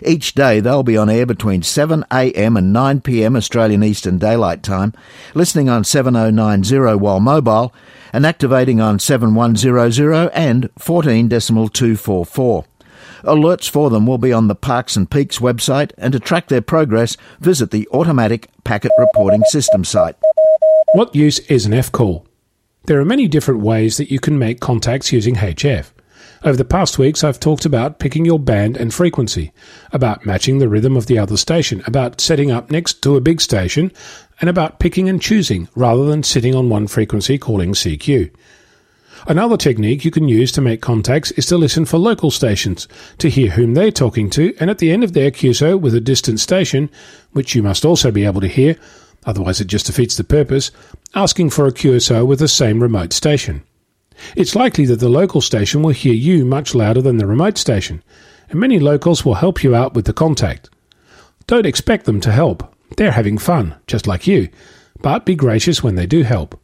Each 0.04 0.34
day 0.34 0.60
they'll 0.60 0.82
be 0.82 0.96
on 0.96 1.10
air 1.10 1.26
between 1.26 1.62
7am 1.62 2.58
and 2.58 2.74
9pm 2.74 3.36
Australian 3.36 3.82
Eastern 3.82 4.18
Daylight 4.18 4.62
Time, 4.62 4.92
listening 5.34 5.68
on 5.68 5.84
7090 5.84 6.96
while 6.98 7.20
mobile, 7.20 7.74
and 8.12 8.26
activating 8.26 8.80
on 8.80 8.98
7100 8.98 10.30
and 10.34 10.70
14.244. 10.78 12.64
Alerts 13.24 13.70
for 13.70 13.90
them 13.90 14.06
will 14.06 14.18
be 14.18 14.32
on 14.32 14.48
the 14.48 14.54
Parks 14.54 14.96
and 14.96 15.10
Peaks 15.10 15.38
website, 15.38 15.92
and 15.96 16.12
to 16.12 16.20
track 16.20 16.48
their 16.48 16.60
progress, 16.60 17.16
visit 17.40 17.70
the 17.70 17.88
Automatic 17.92 18.48
Packet 18.64 18.92
Reporting 18.98 19.44
System 19.44 19.84
site. 19.84 20.16
What 20.94 21.14
use 21.14 21.38
is 21.40 21.64
an 21.64 21.72
F 21.72 21.92
call? 21.92 22.26
There 22.86 23.00
are 23.00 23.04
many 23.04 23.28
different 23.28 23.60
ways 23.60 23.96
that 23.96 24.10
you 24.10 24.18
can 24.18 24.38
make 24.38 24.58
contacts 24.58 25.12
using 25.12 25.36
HF. 25.36 25.92
Over 26.44 26.56
the 26.56 26.64
past 26.64 26.98
weeks, 26.98 27.22
I've 27.22 27.38
talked 27.38 27.64
about 27.64 28.00
picking 28.00 28.24
your 28.24 28.40
band 28.40 28.76
and 28.76 28.92
frequency, 28.92 29.52
about 29.92 30.26
matching 30.26 30.58
the 30.58 30.68
rhythm 30.68 30.96
of 30.96 31.06
the 31.06 31.16
other 31.16 31.36
station, 31.36 31.84
about 31.86 32.20
setting 32.20 32.50
up 32.50 32.72
next 32.72 33.00
to 33.02 33.14
a 33.14 33.20
big 33.20 33.40
station, 33.40 33.92
and 34.40 34.50
about 34.50 34.80
picking 34.80 35.08
and 35.08 35.22
choosing 35.22 35.68
rather 35.76 36.04
than 36.04 36.24
sitting 36.24 36.56
on 36.56 36.68
one 36.68 36.88
frequency 36.88 37.38
calling 37.38 37.74
CQ. 37.74 38.32
Another 39.28 39.56
technique 39.56 40.04
you 40.04 40.10
can 40.10 40.26
use 40.26 40.50
to 40.52 40.60
make 40.60 40.80
contacts 40.80 41.30
is 41.32 41.46
to 41.46 41.56
listen 41.56 41.84
for 41.84 41.98
local 41.98 42.30
stations, 42.30 42.88
to 43.18 43.30
hear 43.30 43.50
whom 43.50 43.74
they're 43.74 43.92
talking 43.92 44.28
to, 44.30 44.54
and 44.58 44.68
at 44.68 44.78
the 44.78 44.90
end 44.90 45.04
of 45.04 45.12
their 45.12 45.30
QSO 45.30 45.80
with 45.80 45.94
a 45.94 46.00
distant 46.00 46.40
station, 46.40 46.90
which 47.30 47.54
you 47.54 47.62
must 47.62 47.84
also 47.84 48.10
be 48.10 48.24
able 48.24 48.40
to 48.40 48.48
hear, 48.48 48.76
otherwise 49.24 49.60
it 49.60 49.66
just 49.66 49.86
defeats 49.86 50.16
the 50.16 50.24
purpose, 50.24 50.72
asking 51.14 51.50
for 51.50 51.66
a 51.66 51.72
QSO 51.72 52.26
with 52.26 52.40
the 52.40 52.48
same 52.48 52.82
remote 52.82 53.12
station. 53.12 53.62
It's 54.36 54.56
likely 54.56 54.86
that 54.86 54.98
the 55.00 55.08
local 55.08 55.40
station 55.40 55.82
will 55.82 55.92
hear 55.92 56.14
you 56.14 56.44
much 56.44 56.74
louder 56.74 57.00
than 57.00 57.18
the 57.18 57.26
remote 57.26 57.58
station, 57.58 58.02
and 58.50 58.58
many 58.58 58.80
locals 58.80 59.24
will 59.24 59.34
help 59.34 59.62
you 59.62 59.74
out 59.74 59.94
with 59.94 60.04
the 60.04 60.12
contact. 60.12 60.68
Don't 61.46 61.66
expect 61.66 62.06
them 62.06 62.20
to 62.22 62.32
help. 62.32 62.74
They're 62.96 63.12
having 63.12 63.38
fun, 63.38 63.76
just 63.86 64.06
like 64.06 64.26
you, 64.26 64.48
but 65.00 65.24
be 65.24 65.34
gracious 65.34 65.82
when 65.82 65.94
they 65.94 66.06
do 66.06 66.22
help. 66.22 66.60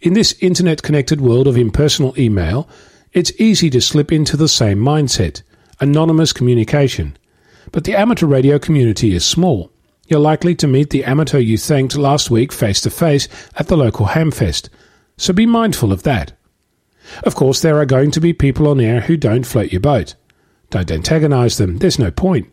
In 0.00 0.14
this 0.14 0.34
internet 0.40 0.82
connected 0.82 1.20
world 1.20 1.46
of 1.46 1.58
impersonal 1.58 2.18
email, 2.18 2.66
it's 3.12 3.38
easy 3.38 3.68
to 3.68 3.82
slip 3.82 4.10
into 4.10 4.34
the 4.34 4.48
same 4.48 4.78
mindset 4.78 5.42
anonymous 5.78 6.32
communication. 6.32 7.16
But 7.70 7.84
the 7.84 7.94
amateur 7.94 8.26
radio 8.26 8.58
community 8.58 9.14
is 9.14 9.24
small. 9.24 9.70
You're 10.08 10.20
likely 10.20 10.54
to 10.56 10.66
meet 10.66 10.90
the 10.90 11.04
amateur 11.04 11.38
you 11.38 11.58
thanked 11.58 11.96
last 11.96 12.30
week 12.30 12.50
face 12.50 12.80
to 12.82 12.90
face 12.90 13.28
at 13.56 13.68
the 13.68 13.76
local 13.76 14.06
Hamfest, 14.06 14.70
so 15.18 15.34
be 15.34 15.46
mindful 15.46 15.92
of 15.92 16.02
that. 16.04 16.32
Of 17.22 17.34
course, 17.34 17.60
there 17.60 17.78
are 17.78 17.86
going 17.86 18.10
to 18.12 18.20
be 18.20 18.32
people 18.32 18.68
on 18.68 18.80
air 18.80 19.02
who 19.02 19.18
don't 19.18 19.46
float 19.46 19.70
your 19.70 19.80
boat. 19.80 20.14
Don't 20.70 20.90
antagonize 20.90 21.58
them, 21.58 21.78
there's 21.78 21.98
no 21.98 22.10
point. 22.10 22.50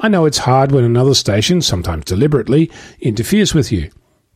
I 0.00 0.08
know 0.08 0.26
it's 0.26 0.38
hard 0.38 0.70
when 0.70 0.84
another 0.84 1.14
station, 1.14 1.62
sometimes 1.62 2.04
deliberately, 2.04 2.70
interferes 3.00 3.54
with 3.54 3.72
you, 3.72 3.90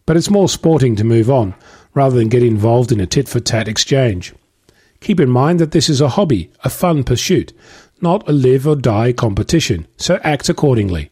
but 0.07 0.17
it's 0.17 0.31
more 0.31 0.49
sporting 0.49 0.97
to 0.97 1.05
move 1.05 1.31
on 1.31 1.55
rather 1.99 2.17
than 2.17 2.29
get 2.29 2.45
involved 2.45 2.93
in 2.93 3.01
a 3.01 3.07
tit 3.07 3.29
for 3.29 3.41
tat 3.41 3.67
exchange. 3.67 4.33
Keep 5.01 5.19
in 5.19 5.29
mind 5.29 5.59
that 5.59 5.73
this 5.73 5.89
is 5.89 6.01
a 6.01 6.11
hobby, 6.11 6.49
a 6.63 6.71
fun 6.71 7.03
pursuit, 7.03 7.53
not 8.01 8.29
a 8.29 8.33
live 8.33 8.69
or 8.69 8.77
die 8.77 9.13
competition, 9.13 9.85
so 9.97 10.21
act 10.23 10.49
accordingly. 10.49 11.11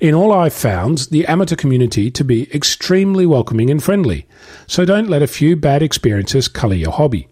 In 0.00 0.12
all 0.12 0.32
I've 0.32 0.52
found 0.52 1.06
the 1.12 1.24
amateur 1.26 1.54
community 1.54 2.10
to 2.10 2.24
be 2.24 2.52
extremely 2.52 3.26
welcoming 3.26 3.70
and 3.70 3.80
friendly, 3.80 4.26
so 4.66 4.84
don't 4.84 5.08
let 5.08 5.22
a 5.22 5.28
few 5.38 5.54
bad 5.54 5.84
experiences 5.84 6.48
colour 6.48 6.74
your 6.74 6.90
hobby. 6.90 7.28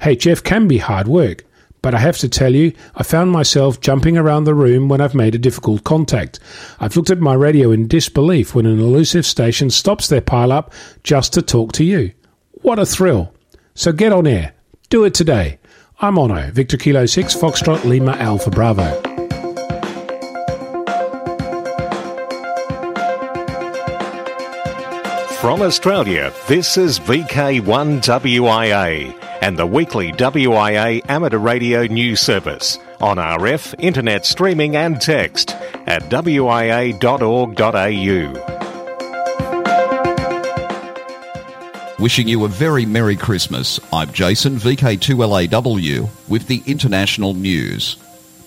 HF 0.00 0.42
can 0.42 0.66
be 0.66 0.78
hard 0.78 1.06
work, 1.06 1.44
but 1.86 1.94
I 1.94 2.00
have 2.00 2.18
to 2.18 2.28
tell 2.28 2.52
you, 2.52 2.72
I 2.96 3.04
found 3.04 3.30
myself 3.30 3.80
jumping 3.80 4.18
around 4.18 4.42
the 4.42 4.56
room 4.56 4.88
when 4.88 5.00
I've 5.00 5.14
made 5.14 5.36
a 5.36 5.38
difficult 5.38 5.84
contact. 5.84 6.40
I've 6.80 6.96
looked 6.96 7.10
at 7.10 7.20
my 7.20 7.34
radio 7.34 7.70
in 7.70 7.86
disbelief 7.86 8.56
when 8.56 8.66
an 8.66 8.80
elusive 8.80 9.24
station 9.24 9.70
stops 9.70 10.08
their 10.08 10.20
pile 10.20 10.50
up 10.50 10.72
just 11.04 11.32
to 11.34 11.42
talk 11.42 11.70
to 11.74 11.84
you. 11.84 12.10
What 12.62 12.80
a 12.80 12.86
thrill! 12.86 13.32
So 13.76 13.92
get 13.92 14.12
on 14.12 14.26
air. 14.26 14.54
Do 14.88 15.04
it 15.04 15.14
today. 15.14 15.60
I'm 16.00 16.18
Ono, 16.18 16.50
Victor 16.50 16.76
Kilo 16.76 17.06
6, 17.06 17.36
Foxtrot 17.36 17.84
Lima 17.84 18.14
Alpha 18.14 18.50
Bravo. 18.50 19.00
From 25.40 25.62
Australia, 25.62 26.32
this 26.48 26.76
is 26.76 26.98
VK1WIA 26.98 29.25
and 29.40 29.58
the 29.58 29.66
weekly 29.66 30.12
WIA 30.12 31.02
amateur 31.08 31.38
radio 31.38 31.84
news 31.86 32.20
service 32.20 32.78
on 33.00 33.16
RF, 33.16 33.74
internet 33.78 34.24
streaming 34.26 34.76
and 34.76 35.00
text 35.00 35.50
at 35.86 36.02
wia.org.au. 36.04 36.96
Wishing 41.98 42.28
you 42.28 42.44
a 42.44 42.48
very 42.48 42.84
Merry 42.84 43.16
Christmas. 43.16 43.80
I'm 43.92 44.12
Jason, 44.12 44.56
VK2LAW, 44.56 46.08
with 46.28 46.46
the 46.46 46.62
international 46.66 47.32
news. 47.32 47.96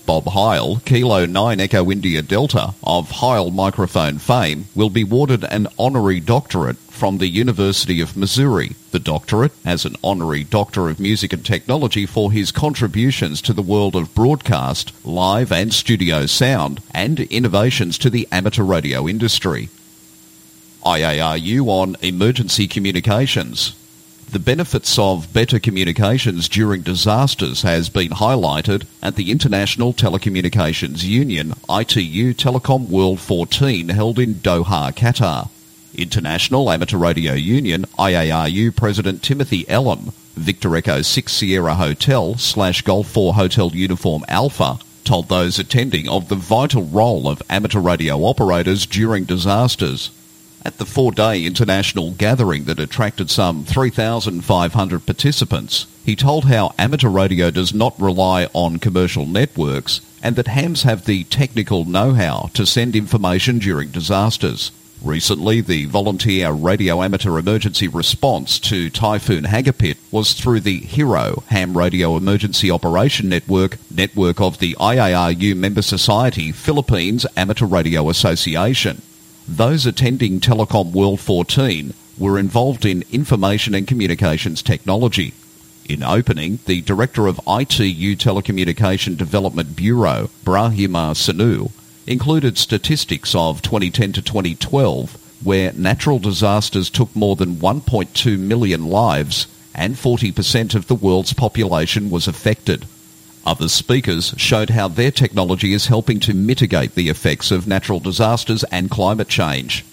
Bob 0.09 0.25
Heil, 0.29 0.77
Kilo 0.85 1.27
9 1.27 1.59
Echo 1.59 1.91
India 1.91 2.23
Delta 2.23 2.73
of 2.83 3.11
Heil 3.11 3.51
microphone 3.51 4.17
fame, 4.17 4.65
will 4.73 4.89
be 4.89 5.03
awarded 5.03 5.43
an 5.43 5.67
honorary 5.77 6.19
doctorate 6.19 6.77
from 6.77 7.19
the 7.19 7.27
University 7.27 8.01
of 8.01 8.17
Missouri. 8.17 8.75
The 8.89 8.97
doctorate 8.97 9.51
as 9.63 9.85
an 9.85 9.95
honorary 10.03 10.43
Doctor 10.43 10.89
of 10.89 10.99
Music 10.99 11.31
and 11.31 11.45
Technology 11.45 12.07
for 12.07 12.31
his 12.31 12.51
contributions 12.51 13.39
to 13.43 13.53
the 13.53 13.61
world 13.61 13.95
of 13.95 14.15
broadcast, 14.15 14.93
live 15.05 15.51
and 15.51 15.71
studio 15.71 16.25
sound, 16.25 16.81
and 16.91 17.19
innovations 17.19 17.99
to 17.99 18.09
the 18.09 18.27
amateur 18.31 18.63
radio 18.63 19.07
industry. 19.07 19.69
IARU 20.83 21.67
on 21.67 21.97
emergency 22.01 22.67
communications. 22.67 23.75
The 24.31 24.38
benefits 24.38 25.00
of 25.00 25.33
better 25.33 25.57
communications 25.57 26.48
during 26.48 26.83
disasters 26.83 27.63
has 27.63 27.89
been 27.89 28.12
highlighted 28.12 28.86
at 29.01 29.15
the 29.15 29.31
International 29.31 29.91
Telecommunications 29.91 31.03
Union 31.03 31.55
ITU 31.67 32.36
Telecom 32.36 32.89
World 32.89 33.19
14 33.19 33.89
held 33.89 34.19
in 34.19 34.36
Doha, 34.36 34.93
Qatar. 34.93 35.50
International 35.95 36.69
Amateur 36.69 36.98
Radio 37.00 37.33
Union 37.33 37.86
IARU 37.98 38.75
President 38.75 39.24
Timothy 39.24 39.63
Ellam, 39.63 40.13
Victor 40.36 40.75
Echo 40.75 41.01
6 41.01 41.31
Sierra 41.31 41.74
Hotel 41.74 42.38
slash 42.38 42.83
Golf 42.83 43.07
4 43.07 43.33
Hotel 43.33 43.71
Uniform 43.74 44.24
Alpha, 44.27 44.77
told 45.05 45.27
those 45.29 45.57
attending 45.57 46.07
of 46.07 46.29
the 46.29 46.36
vital 46.36 46.83
role 46.83 47.27
of 47.27 47.41
amateur 47.50 47.79
radio 47.79 48.17
operators 48.19 48.86
during 48.86 49.24
disasters. 49.24 50.12
At 50.65 50.77
the 50.77 50.85
four 50.85 51.11
day 51.11 51.45
international 51.45 52.11
gathering 52.11 52.65
that 52.65 52.79
attracted 52.79 53.29
some 53.29 53.63
3,500 53.63 55.05
participants, 55.05 55.87
he 56.03 56.15
told 56.15 56.45
how 56.45 56.73
amateur 56.77 57.09
radio 57.09 57.49
does 57.49 57.73
not 57.73 57.99
rely 57.99 58.47
on 58.53 58.77
commercial 58.79 59.25
networks 59.25 60.01
and 60.21 60.35
that 60.35 60.47
hams 60.47 60.83
have 60.83 61.05
the 61.05 61.23
technical 61.25 61.85
know 61.85 62.13
how 62.13 62.49
to 62.53 62.65
send 62.65 62.95
information 62.95 63.59
during 63.59 63.89
disasters. 63.89 64.71
Recently, 65.01 65.61
the 65.61 65.85
volunteer 65.85 66.51
radio 66.51 67.01
amateur 67.01 67.37
emergency 67.37 67.87
response 67.87 68.59
to 68.59 68.89
Typhoon 68.89 69.45
Hagupit 69.45 69.95
was 70.11 70.33
through 70.33 70.59
the 70.59 70.81
HERO 70.81 71.43
Ham 71.47 71.77
Radio 71.77 72.17
Emergency 72.17 72.69
Operation 72.69 73.29
Network, 73.29 73.77
network 73.89 74.41
of 74.41 74.59
the 74.59 74.75
IARU 74.77 75.55
member 75.55 75.81
society 75.81 76.51
Philippines 76.51 77.25
Amateur 77.37 77.65
Radio 77.65 78.09
Association. 78.09 79.01
Those 79.51 79.88
attending 79.88 80.39
Telecom 80.39 80.91
World 80.91 81.20
14 81.20 81.96
were 82.20 82.38
involved 82.38 82.86
in 82.86 83.03
information 83.12 83.74
and 83.74 83.88
communications 83.88 84.62
technology. 84.62 85.34
In 85.86 86.03
opening, 86.03 86.60
the 86.68 86.82
director 86.82 87.25
of 87.25 87.41
ITU 87.48 88.15
Telecommunication 88.15 89.18
Development 89.18 89.75
Bureau, 89.75 90.29
Brahima 90.46 91.15
Sanou, 91.15 91.72
included 92.06 92.60
statistics 92.60 93.34
of 93.34 93.63
2010 93.63 94.13
to 94.13 94.22
2012 94.22 95.18
where 95.44 95.74
natural 95.74 96.20
disasters 96.20 96.91
took 96.91 97.13
more 97.15 97.36
than 97.36 97.56
1.2 97.56 98.38
million 98.38 98.88
lives 98.88 99.48
and 99.74 99.96
40% 99.96 100.75
of 100.75 100.86
the 100.86 100.96
world's 100.96 101.34
population 101.34 102.12
was 102.12 102.27
affected. 102.27 102.86
Other 103.46 103.69
speakers 103.69 104.34
showed 104.38 104.72
how 104.72 104.88
their 104.88 105.12
technology 105.12 105.74
is 105.74 105.88
helping 105.88 106.19
to 106.22 106.34
mitigate 106.34 106.96
the 106.96 107.10
effects 107.10 107.51
of 107.51 107.67
natural 107.67 108.00
disasters 108.00 108.63
and 108.65 108.91
climate 108.91 109.29
change. 109.29 109.86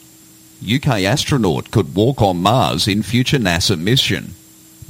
UK 0.64 1.02
astronaut 1.04 1.70
could 1.70 1.94
walk 1.94 2.20
on 2.22 2.42
Mars 2.42 2.88
in 2.88 3.02
future 3.02 3.38
NASA 3.38 3.78
mission. 3.78 4.34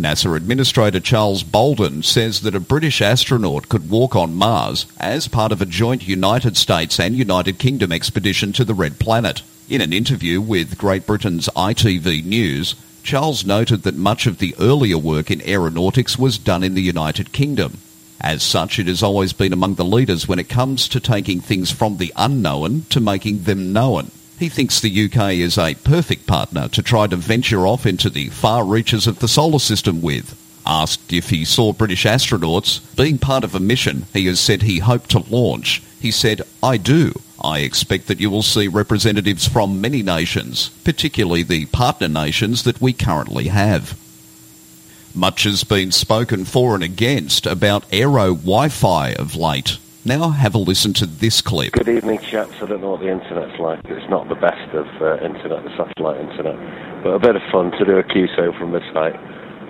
NASA 0.01 0.37
Administrator 0.37 1.01
Charles 1.01 1.43
Bolden 1.43 2.03
says 2.03 2.43
that 2.43 2.55
a 2.55 2.61
British 2.61 3.01
astronaut 3.01 3.69
could 3.69 3.89
walk 3.89 4.15
on 4.15 4.35
Mars 4.35 4.87
as 4.99 5.27
part 5.27 5.53
of 5.53 5.63
a 5.63 5.67
joint 5.67 6.07
United 6.07 6.57
States 6.57 7.01
and 7.01 7.17
United 7.17 7.59
Kingdom 7.59 7.91
expedition 7.91 8.53
to 8.53 8.65
the 8.65 8.75
Red 8.75 8.99
Planet. 8.99 9.43
In 9.69 9.81
an 9.81 9.93
interview 9.93 10.41
with 10.41 10.79
Great 10.79 11.07
Britain's 11.07 11.49
ITV 11.57 12.25
News, 12.25 12.75
Charles 13.03 13.47
noted 13.47 13.85
that 13.85 13.97
much 13.97 14.27
of 14.27 14.39
the 14.39 14.55
earlier 14.61 14.99
work 14.99 15.31
in 15.31 15.41
aeronautics 15.49 16.19
was 16.19 16.39
done 16.39 16.63
in 16.63 16.75
the 16.75 16.83
United 16.83 17.33
Kingdom. 17.33 17.79
As 18.21 18.43
such, 18.43 18.79
it 18.79 18.87
has 18.87 19.03
always 19.03 19.33
been 19.33 19.53
among 19.53 19.75
the 19.75 19.85
leaders 19.85 20.27
when 20.27 20.39
it 20.39 20.49
comes 20.49 20.89
to 20.89 21.01
taking 21.01 21.41
things 21.41 21.71
from 21.71 21.99
the 21.99 22.13
unknown 22.17 22.83
to 22.91 23.01
making 23.01 23.43
them 23.45 23.73
known. 23.73 24.11
He 24.39 24.49
thinks 24.49 24.81
the 24.81 25.05
UK 25.05 25.35
is 25.35 25.57
a 25.57 25.75
perfect 25.77 26.27
partner 26.27 26.69
to 26.69 26.83
try 26.83 27.07
to 27.07 27.17
venture 27.17 27.67
off 27.67 27.87
into 27.87 28.11
the 28.11 28.29
far 28.29 28.65
reaches 28.65 29.07
of 29.07 29.21
the 29.21 29.29
solar 29.29 29.59
system 29.59 30.03
with. 30.03 30.35
Asked 30.67 31.13
if 31.13 31.31
he 31.31 31.45
saw 31.45 31.73
British 31.73 32.05
astronauts 32.05 32.81
being 32.97 33.19
part 33.19 33.45
of 33.45 33.55
a 33.55 33.61
mission 33.61 34.07
he 34.13 34.27
has 34.27 34.41
said 34.41 34.63
he 34.63 34.81
hoped 34.81 35.11
to 35.11 35.21
launch, 35.21 35.83
he 36.01 36.11
said, 36.11 36.43
I 36.63 36.77
do. 36.77 37.21
I 37.43 37.61
expect 37.61 38.09
that 38.09 38.21
you 38.21 38.31
will 38.31 38.43
see 38.43 38.67
representatives 38.67 39.47
from 39.47 39.81
many 39.81 40.03
nations, 40.03 40.71
particularly 40.85 41.43
the 41.43 41.67
partner 41.67 42.09
nations 42.09 42.65
that 42.65 42.81
we 42.81 42.93
currently 42.93 43.49
have. 43.49 43.97
Much 45.17 45.45
has 45.45 45.65
been 45.65 45.91
spoken 45.91 46.45
for 46.45 46.75
and 46.75 46.85
against 46.85 47.47
about 47.47 47.87
aero 47.91 48.35
Wi-Fi 48.35 49.13
of 49.13 49.35
late. 49.35 49.79
Now 50.05 50.29
have 50.29 50.55
a 50.55 50.59
listen 50.59 50.93
to 50.93 51.07
this 51.07 51.41
clip. 51.41 51.73
Good 51.73 51.89
evening, 51.89 52.19
chaps. 52.21 52.53
I 52.61 52.67
don't 52.67 52.83
know 52.83 52.91
what 52.91 53.01
the 53.01 53.09
internet's 53.09 53.59
like. 53.59 53.81
It's 53.87 54.11
not 54.11 54.29
the 54.29 54.35
best 54.35 54.69
of 54.77 54.85
uh, 55.01 55.17
internet, 55.25 55.65
the 55.65 55.73
satellite 55.73 56.21
internet, 56.21 56.61
but 57.03 57.17
a 57.17 57.19
bit 57.19 57.35
of 57.35 57.41
fun 57.51 57.71
to 57.73 57.85
do 57.87 57.97
a 57.97 58.05
QSO 58.05 58.53
from 58.61 58.73
this 58.73 58.85
height. 58.93 59.17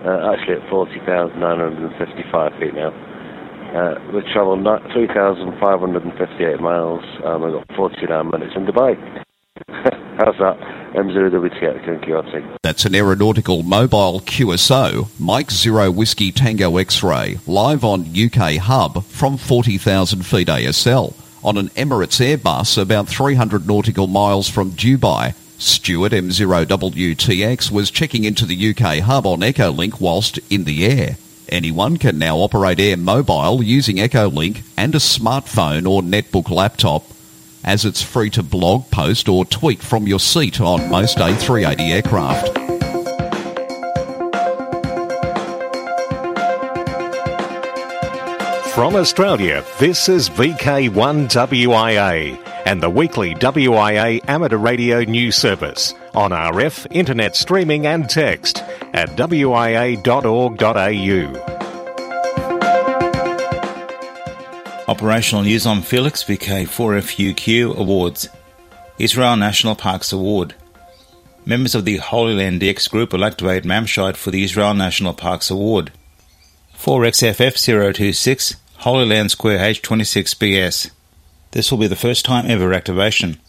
Uh, 0.05 0.35
actually 0.35 0.59
at 0.59 0.69
40,955 0.69 2.53
feet 2.59 2.75
now. 2.75 2.91
Uh, 3.71 4.03
we 4.13 4.23
travelled 4.33 4.67
3,558 4.93 6.61
miles 6.61 7.05
and 7.23 7.43
we 7.43 7.53
got 7.53 7.71
49 7.77 8.31
minutes 8.31 8.53
in 8.57 8.67
Dubai. 8.67 8.99
How's 10.19 10.39
that? 10.43 10.76
M0WTX 10.95 12.59
That's 12.63 12.85
an 12.85 12.95
aeronautical 12.95 13.63
mobile 13.63 14.21
QSO, 14.21 15.09
Mike 15.19 15.51
Zero 15.51 15.91
Whiskey 15.91 16.33
Tango 16.33 16.77
X-ray, 16.77 17.39
live 17.47 17.85
on 17.85 18.07
UK 18.17 18.57
Hub 18.57 19.05
from 19.05 19.37
40,000 19.37 20.25
feet 20.25 20.49
ASL 20.49 21.15
on 21.45 21.57
an 21.57 21.69
Emirates 21.71 22.21
Airbus 22.21 22.81
about 22.81 23.09
300 23.09 23.67
nautical 23.67 24.07
miles 24.07 24.49
from 24.49 24.73
Dubai. 24.73 25.35
Stuart 25.59 26.13
M0WTX 26.13 27.71
was 27.71 27.91
checking 27.91 28.25
into 28.25 28.45
the 28.45 28.71
UK 28.71 28.99
Hub 28.99 29.27
on 29.27 29.41
Echolink 29.41 30.01
whilst 30.01 30.39
in 30.51 30.65
the 30.65 30.85
air. 30.87 31.17
Anyone 31.49 31.97
can 31.97 32.19
now 32.19 32.39
operate 32.39 32.81
Air 32.81 32.97
Mobile 32.97 33.63
using 33.63 33.97
Echolink 33.97 34.63
and 34.77 34.95
a 34.95 34.99
smartphone 34.99 35.89
or 35.89 36.03
netbook 36.03 36.51
laptop 36.51 37.05
as 37.67 37.85
it's 37.85 38.01
free 38.01 38.31
to 38.31 38.43
blog, 38.43 38.91
post, 38.91 39.29
or 39.29 39.45
tweet 39.45 39.83
from 39.83 40.07
your 40.07 40.21
seat 40.21 40.59
on 40.61 40.89
most 40.89 41.19
A380 41.19 41.91
aircraft. 41.91 42.57
From 48.75 48.95
Australia, 48.95 49.65
this 49.79 50.09
is 50.09 50.31
VK1WIA 50.31 52.39
and 52.67 52.83
the 52.83 52.91
weekly 52.91 53.35
WIA 53.35 54.21
amateur 54.29 54.59
radio 54.59 55.01
news 55.01 55.37
service 55.37 55.95
on 56.15 56.33
RF, 56.33 56.87
internet 56.91 57.37
streaming 57.37 57.87
and 57.87 58.11
text 58.11 58.63
at 58.93 59.17
wia.org.au. 59.17 59.97
Operational 64.89 65.43
news 65.43 65.67
on 65.67 65.83
Felix 65.83 66.23
VK4FUQ 66.23 67.77
Awards. 67.77 68.29
Israel 69.01 69.37
National 69.37 69.75
Parks 69.75 70.13
Award. 70.13 70.55
Members 71.45 71.75
of 71.75 71.85
the 71.85 71.97
Holy 71.97 72.35
Land 72.35 72.63
DX 72.63 72.89
group 72.89 73.13
will 73.13 73.25
activate 73.25 73.65
Mamshit 73.65 74.15
for 74.15 74.31
the 74.31 74.45
Israel 74.45 74.75
National 74.75 75.13
Parks 75.13 75.51
Award. 75.51 75.91
4XFF026 76.79 78.55
Holy 78.77 79.07
Land 79.07 79.33
Square 79.33 79.59
H26BS. 79.59 80.93
This 81.51 81.73
will 81.73 81.79
be 81.79 81.89
the 81.89 81.97
first 81.97 82.25
time 82.25 82.49
ever 82.49 82.73
activation. 82.73 83.41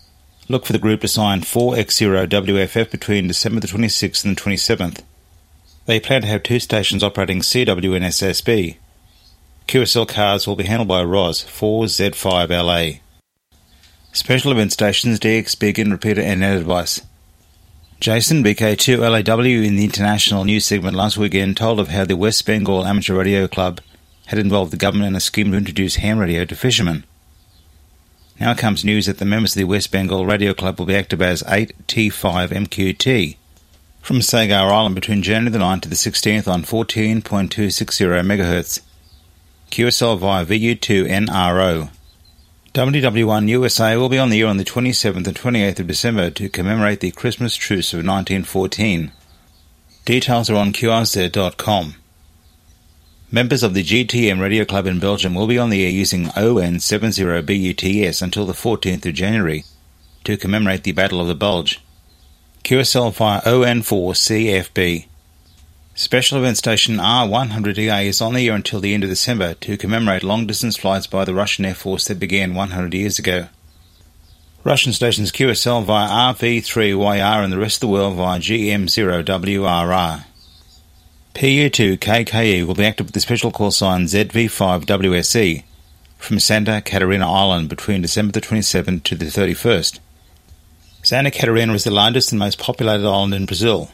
Look 0.50 0.66
for 0.66 0.74
the 0.74 0.80
group 0.80 1.02
to 1.02 1.08
sign 1.08 1.42
4X0WFF 1.42 2.90
between 2.90 3.28
December 3.28 3.60
the 3.60 3.68
26th 3.68 4.26
and 4.26 4.36
the 4.36 4.42
27th. 4.42 5.04
They 5.86 6.00
plan 6.00 6.22
to 6.22 6.28
have 6.28 6.42
two 6.42 6.60
stations 6.60 7.04
operating 7.04 7.42
CW 7.42 7.96
and 7.96 8.06
SSB. 8.06 8.78
QSL 9.68 10.08
cards 10.08 10.48
will 10.48 10.56
be 10.56 10.64
handled 10.64 10.88
by 10.88 11.04
ROS 11.04 11.44
4Z5LA. 11.44 13.02
Special 14.14 14.54
event 14.54 14.72
stations 14.72 15.20
DX 15.20 15.60
Beacon 15.60 15.92
Repeater 15.92 16.22
and 16.22 16.40
Net 16.40 16.56
Advice. 16.56 17.02
Jason, 18.00 18.46
VK2LAW 18.46 19.66
in 19.66 19.76
the 19.76 19.84
international 19.84 20.46
news 20.46 20.66
segment 20.66 20.96
last 20.96 21.18
weekend 21.18 21.58
told 21.58 21.82
of 21.82 21.90
how 21.90 22.06
the 22.06 22.16
West 22.16 22.46
Bengal 22.46 22.88
Amateur 22.88 23.14
Radio 23.14 23.46
Club 23.46 23.82
had 24.28 24.40
involved 24.40 24.72
the 24.72 24.78
government 24.78 25.10
in 25.10 25.16
a 25.18 25.20
scheme 25.20 25.52
to 25.52 25.58
introduce 25.58 25.98
ham 25.98 26.18
radio 26.18 26.46
to 26.46 26.56
fishermen. 26.56 27.04
Now 28.40 28.54
comes 28.54 28.86
news 28.86 29.08
that 29.08 29.18
the 29.18 29.26
members 29.26 29.54
of 29.54 29.60
the 29.60 29.66
West 29.66 29.92
Bengal 29.92 30.26
Radio 30.26 30.54
Club 30.54 30.80
will 30.80 30.86
be 30.86 30.96
active 30.96 31.22
as 31.22 31.44
8T5MQT 31.44 33.36
from 34.02 34.22
Sagar 34.22 34.72
Island 34.72 34.96
between 34.96 35.22
January 35.22 35.52
the 35.52 35.60
9th 35.60 35.82
to 35.82 35.90
the 35.90 35.96
16th 35.96 36.48
on 36.48 36.64
14.260 36.64 37.22
MHz. 37.22 38.80
QSL 39.72 40.18
via 40.20 40.46
VU2NRO. 40.46 41.90
WW1 42.74 43.50
USA 43.50 43.98
will 43.98 44.10
be 44.10 44.20
on 44.20 44.30
the 44.30 44.42
air 44.42 44.48
on 44.48 44.58
the 44.58 44.64
27th 44.64 45.28
and 45.28 45.36
28th 45.36 45.80
of 45.80 45.88
December 45.88 46.30
to 46.30 46.50
commemorate 46.50 47.00
the 47.00 47.12
Christmas 47.12 47.56
truce 47.56 47.94
of 47.94 48.06
1914. 48.06 49.12
Details 50.06 50.50
are 50.50 50.56
on 50.56 50.74
QRZ.com. 50.74 51.96
Members 53.30 53.64
of 53.64 53.74
the 53.74 53.84
GTM 53.84 54.40
Radio 54.40 54.64
Club 54.64 54.88
in 54.88 55.00
Belgium 55.00 55.34
will 55.36 55.48
be 55.48 55.58
on 55.58 55.70
the 55.70 55.84
air 55.84 55.92
using 55.92 56.28
ON70BUTS 56.28 58.22
until 58.22 58.46
the 58.46 58.54
14th 58.54 59.06
of 59.06 59.14
January 59.14 59.66
to 60.24 60.38
commemorate 60.38 60.84
the 60.84 60.94
Battle 60.94 61.20
of 61.20 61.28
the 61.28 61.36
Bulge. 61.36 61.82
QSL 62.64 63.14
via 63.14 63.42
ON4CFB. 63.42 65.08
Special 65.98 66.38
event 66.38 66.58
station 66.58 66.98
R100EA 66.98 68.06
is 68.06 68.22
on 68.22 68.36
the 68.36 68.48
air 68.48 68.54
until 68.54 68.80
the 68.80 68.94
end 68.94 69.04
of 69.04 69.10
December 69.10 69.56
to 69.56 69.78
commemorate 69.78 70.22
long 70.22 70.46
distance 70.46 70.78
flights 70.78 71.08
by 71.08 71.26
the 71.26 71.34
Russian 71.34 71.66
Air 71.66 71.74
Force 71.74 72.06
that 72.06 72.20
began 72.20 72.54
100 72.54 72.94
years 72.94 73.18
ago. 73.18 73.48
Russian 74.64 74.94
stations 74.94 75.32
QSL 75.32 75.84
via 75.84 76.08
RV3YR 76.36 77.44
and 77.44 77.52
the 77.52 77.58
rest 77.58 77.78
of 77.78 77.80
the 77.82 77.88
world 77.88 78.16
via 78.16 78.40
GM0WRR. 78.40 80.26
PU2KKE 81.34 82.68
will 82.68 82.76
be 82.76 82.86
active 82.86 83.08
with 83.08 83.16
the 83.16 83.20
special 83.20 83.50
call 83.50 83.72
sign 83.72 84.04
ZV5WSE 84.04 85.64
from 86.20 86.40
Santa 86.40 86.80
Catarina 86.80 87.28
Island 87.28 87.70
between 87.70 88.04
December 88.04 88.34
the 88.34 88.42
27th 88.42 89.02
to 89.02 89.16
the 89.16 89.26
31st. 89.26 89.98
Santa 91.02 91.32
Catarina 91.32 91.74
is 91.74 91.86
the 91.86 91.90
largest 91.90 92.32
and 92.32 92.38
most 92.38 92.60
populated 92.60 93.08
island 93.08 93.34
in 93.34 93.48
Brazil. 93.48 93.90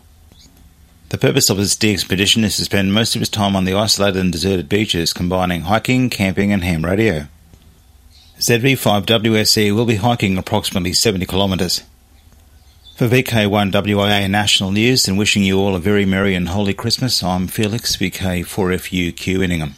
The 1.13 1.19
purpose 1.19 1.52
of 1.52 1.58
this 1.58 1.76
DX 1.76 1.93
expedition 1.93 2.43
is 2.43 2.56
to 2.58 2.63
spend 2.63 2.91
most 2.91 3.15
of 3.15 3.19
his 3.19 3.30
time 3.30 3.56
on 3.56 3.65
the 3.65 3.76
isolated 3.76 4.19
and 4.19 4.32
deserted 4.32 4.67
beaches, 4.67 5.13
combining 5.13 5.62
hiking, 5.62 6.10
camping, 6.10 6.52
and 6.52 6.63
ham 6.63 6.84
radio. 6.84 7.28
ZV5WSE 8.39 9.76
will 9.76 9.86
be 9.86 9.97
hiking 9.97 10.39
approximately 10.39 10.91
70 10.91 11.28
kilometres. 11.28 11.84
For 12.95 13.08
VK1WIA 13.08 14.28
National 14.28 14.71
News 14.71 15.08
and 15.08 15.15
wishing 15.15 15.43
you 15.43 15.60
all 15.60 15.76
a 15.76 15.80
very 15.80 16.04
merry 16.04 16.34
and 16.34 16.49
holy 16.49 16.73
Christmas, 16.73 17.21
I'm 17.21 17.45
Felix 17.45 17.95
VK4FUQ 17.95 19.43
Inningham. 19.43 19.76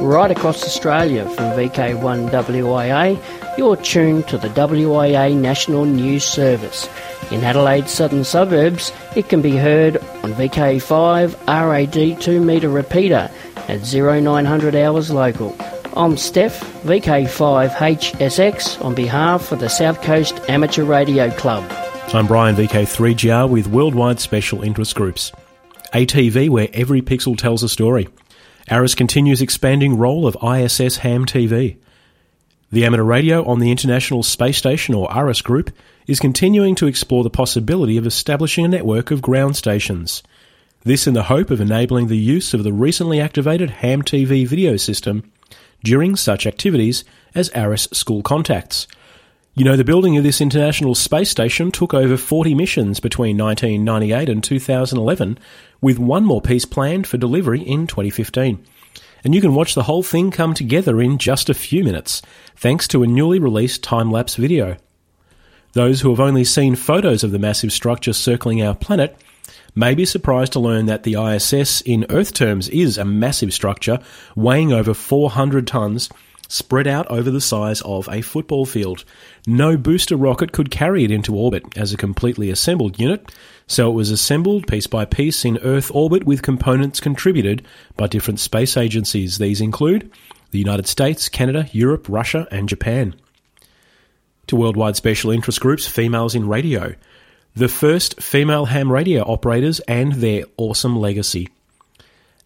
Right 0.00 0.30
across 0.30 0.64
Australia 0.64 1.28
from 1.28 1.52
VK1WIA, 1.58 3.22
you're 3.58 3.76
tuned 3.76 4.26
to 4.28 4.38
the 4.38 4.48
WIA 4.50 5.34
National 5.34 5.84
News 5.84 6.24
Service. 6.24 6.88
In 7.32 7.42
Adelaide's 7.42 7.90
southern 7.90 8.22
suburbs, 8.22 8.92
it 9.16 9.28
can 9.28 9.42
be 9.42 9.56
heard 9.56 9.96
on 10.22 10.32
VK5 10.34 11.34
RAD 11.48 12.22
2 12.22 12.40
metre 12.40 12.68
repeater 12.68 13.28
at 13.66 13.80
0900 13.80 14.76
hours 14.76 15.10
local. 15.10 15.56
I'm 15.96 16.16
Steph, 16.16 16.60
VK5HSX, 16.84 18.84
on 18.84 18.94
behalf 18.94 19.50
of 19.50 19.58
the 19.58 19.68
South 19.68 20.02
Coast 20.02 20.40
Amateur 20.48 20.84
Radio 20.84 21.28
Club. 21.32 21.68
I'm 22.14 22.28
Brian, 22.28 22.54
VK3GR, 22.54 23.50
with 23.50 23.66
Worldwide 23.66 24.20
Special 24.20 24.62
Interest 24.62 24.94
Groups. 24.94 25.32
ATV, 25.92 26.48
where 26.48 26.68
every 26.72 27.02
pixel 27.02 27.36
tells 27.36 27.64
a 27.64 27.68
story. 27.68 28.06
ARISS 28.70 28.96
continues 28.96 29.42
expanding 29.42 29.98
role 29.98 30.28
of 30.28 30.36
ISS 30.36 30.98
ham 30.98 31.26
TV. 31.26 31.76
The 32.70 32.84
amateur 32.84 33.02
radio 33.02 33.46
on 33.46 33.60
the 33.60 33.70
International 33.70 34.22
Space 34.22 34.58
Station, 34.58 34.94
or 34.94 35.10
ARISS 35.10 35.42
Group, 35.42 35.70
is 36.06 36.20
continuing 36.20 36.74
to 36.74 36.86
explore 36.86 37.24
the 37.24 37.30
possibility 37.30 37.96
of 37.96 38.06
establishing 38.06 38.66
a 38.66 38.68
network 38.68 39.10
of 39.10 39.22
ground 39.22 39.56
stations. 39.56 40.22
This 40.84 41.06
in 41.06 41.14
the 41.14 41.22
hope 41.24 41.50
of 41.50 41.62
enabling 41.62 42.08
the 42.08 42.18
use 42.18 42.52
of 42.52 42.64
the 42.64 42.72
recently 42.74 43.22
activated 43.22 43.70
ham 43.70 44.02
TV 44.02 44.46
video 44.46 44.76
system 44.76 45.32
during 45.82 46.14
such 46.14 46.46
activities 46.46 47.04
as 47.34 47.48
ARISS 47.54 47.88
School 47.96 48.22
Contacts. 48.22 48.86
You 49.54 49.64
know, 49.64 49.76
the 49.76 49.82
building 49.82 50.18
of 50.18 50.22
this 50.22 50.42
International 50.42 50.94
Space 50.94 51.30
Station 51.30 51.72
took 51.72 51.94
over 51.94 52.18
40 52.18 52.54
missions 52.54 53.00
between 53.00 53.38
1998 53.38 54.28
and 54.28 54.44
2011, 54.44 55.38
with 55.80 55.98
one 55.98 56.26
more 56.26 56.42
piece 56.42 56.66
planned 56.66 57.06
for 57.06 57.16
delivery 57.16 57.62
in 57.62 57.86
2015 57.86 58.62
and 59.28 59.34
you 59.34 59.42
can 59.42 59.52
watch 59.54 59.74
the 59.74 59.82
whole 59.82 60.02
thing 60.02 60.30
come 60.30 60.54
together 60.54 61.02
in 61.02 61.18
just 61.18 61.50
a 61.50 61.54
few 61.54 61.84
minutes, 61.84 62.22
thanks 62.56 62.88
to 62.88 63.02
a 63.02 63.06
newly 63.06 63.38
released 63.38 63.82
time 63.82 64.10
lapse 64.10 64.36
video. 64.36 64.78
Those 65.74 66.00
who 66.00 66.08
have 66.08 66.18
only 66.18 66.44
seen 66.44 66.74
photos 66.74 67.22
of 67.22 67.30
the 67.30 67.38
massive 67.38 67.70
structure 67.70 68.14
circling 68.14 68.62
our 68.62 68.74
planet 68.74 69.18
may 69.74 69.94
be 69.94 70.06
surprised 70.06 70.54
to 70.54 70.60
learn 70.60 70.86
that 70.86 71.02
the 71.02 71.22
ISS, 71.22 71.82
in 71.82 72.06
Earth 72.08 72.32
terms, 72.32 72.70
is 72.70 72.96
a 72.96 73.04
massive 73.04 73.52
structure 73.52 73.98
weighing 74.34 74.72
over 74.72 74.94
400 74.94 75.66
tons 75.66 76.08
spread 76.48 76.86
out 76.86 77.06
over 77.08 77.30
the 77.30 77.38
size 77.38 77.82
of 77.82 78.08
a 78.08 78.22
football 78.22 78.64
field. 78.64 79.04
No 79.46 79.76
booster 79.76 80.16
rocket 80.16 80.52
could 80.52 80.70
carry 80.70 81.04
it 81.04 81.10
into 81.10 81.36
orbit 81.36 81.64
as 81.76 81.92
a 81.92 81.98
completely 81.98 82.48
assembled 82.48 82.98
unit, 82.98 83.30
so 83.68 83.90
it 83.90 83.94
was 83.94 84.10
assembled 84.10 84.66
piece 84.66 84.86
by 84.86 85.04
piece 85.04 85.44
in 85.44 85.58
Earth 85.58 85.90
orbit 85.94 86.24
with 86.24 86.42
components 86.42 87.00
contributed 87.00 87.64
by 87.96 88.06
different 88.06 88.40
space 88.40 88.76
agencies. 88.76 89.38
These 89.38 89.60
include 89.60 90.10
the 90.50 90.58
United 90.58 90.86
States, 90.86 91.28
Canada, 91.28 91.68
Europe, 91.72 92.06
Russia, 92.08 92.48
and 92.50 92.68
Japan. 92.68 93.14
To 94.48 94.56
worldwide 94.56 94.96
special 94.96 95.30
interest 95.30 95.60
groups, 95.60 95.86
females 95.86 96.34
in 96.34 96.48
radio, 96.48 96.94
the 97.54 97.68
first 97.68 98.22
female 98.22 98.64
ham 98.64 98.90
radio 98.90 99.22
operators 99.22 99.80
and 99.80 100.14
their 100.14 100.44
awesome 100.56 100.96
legacy. 100.96 101.48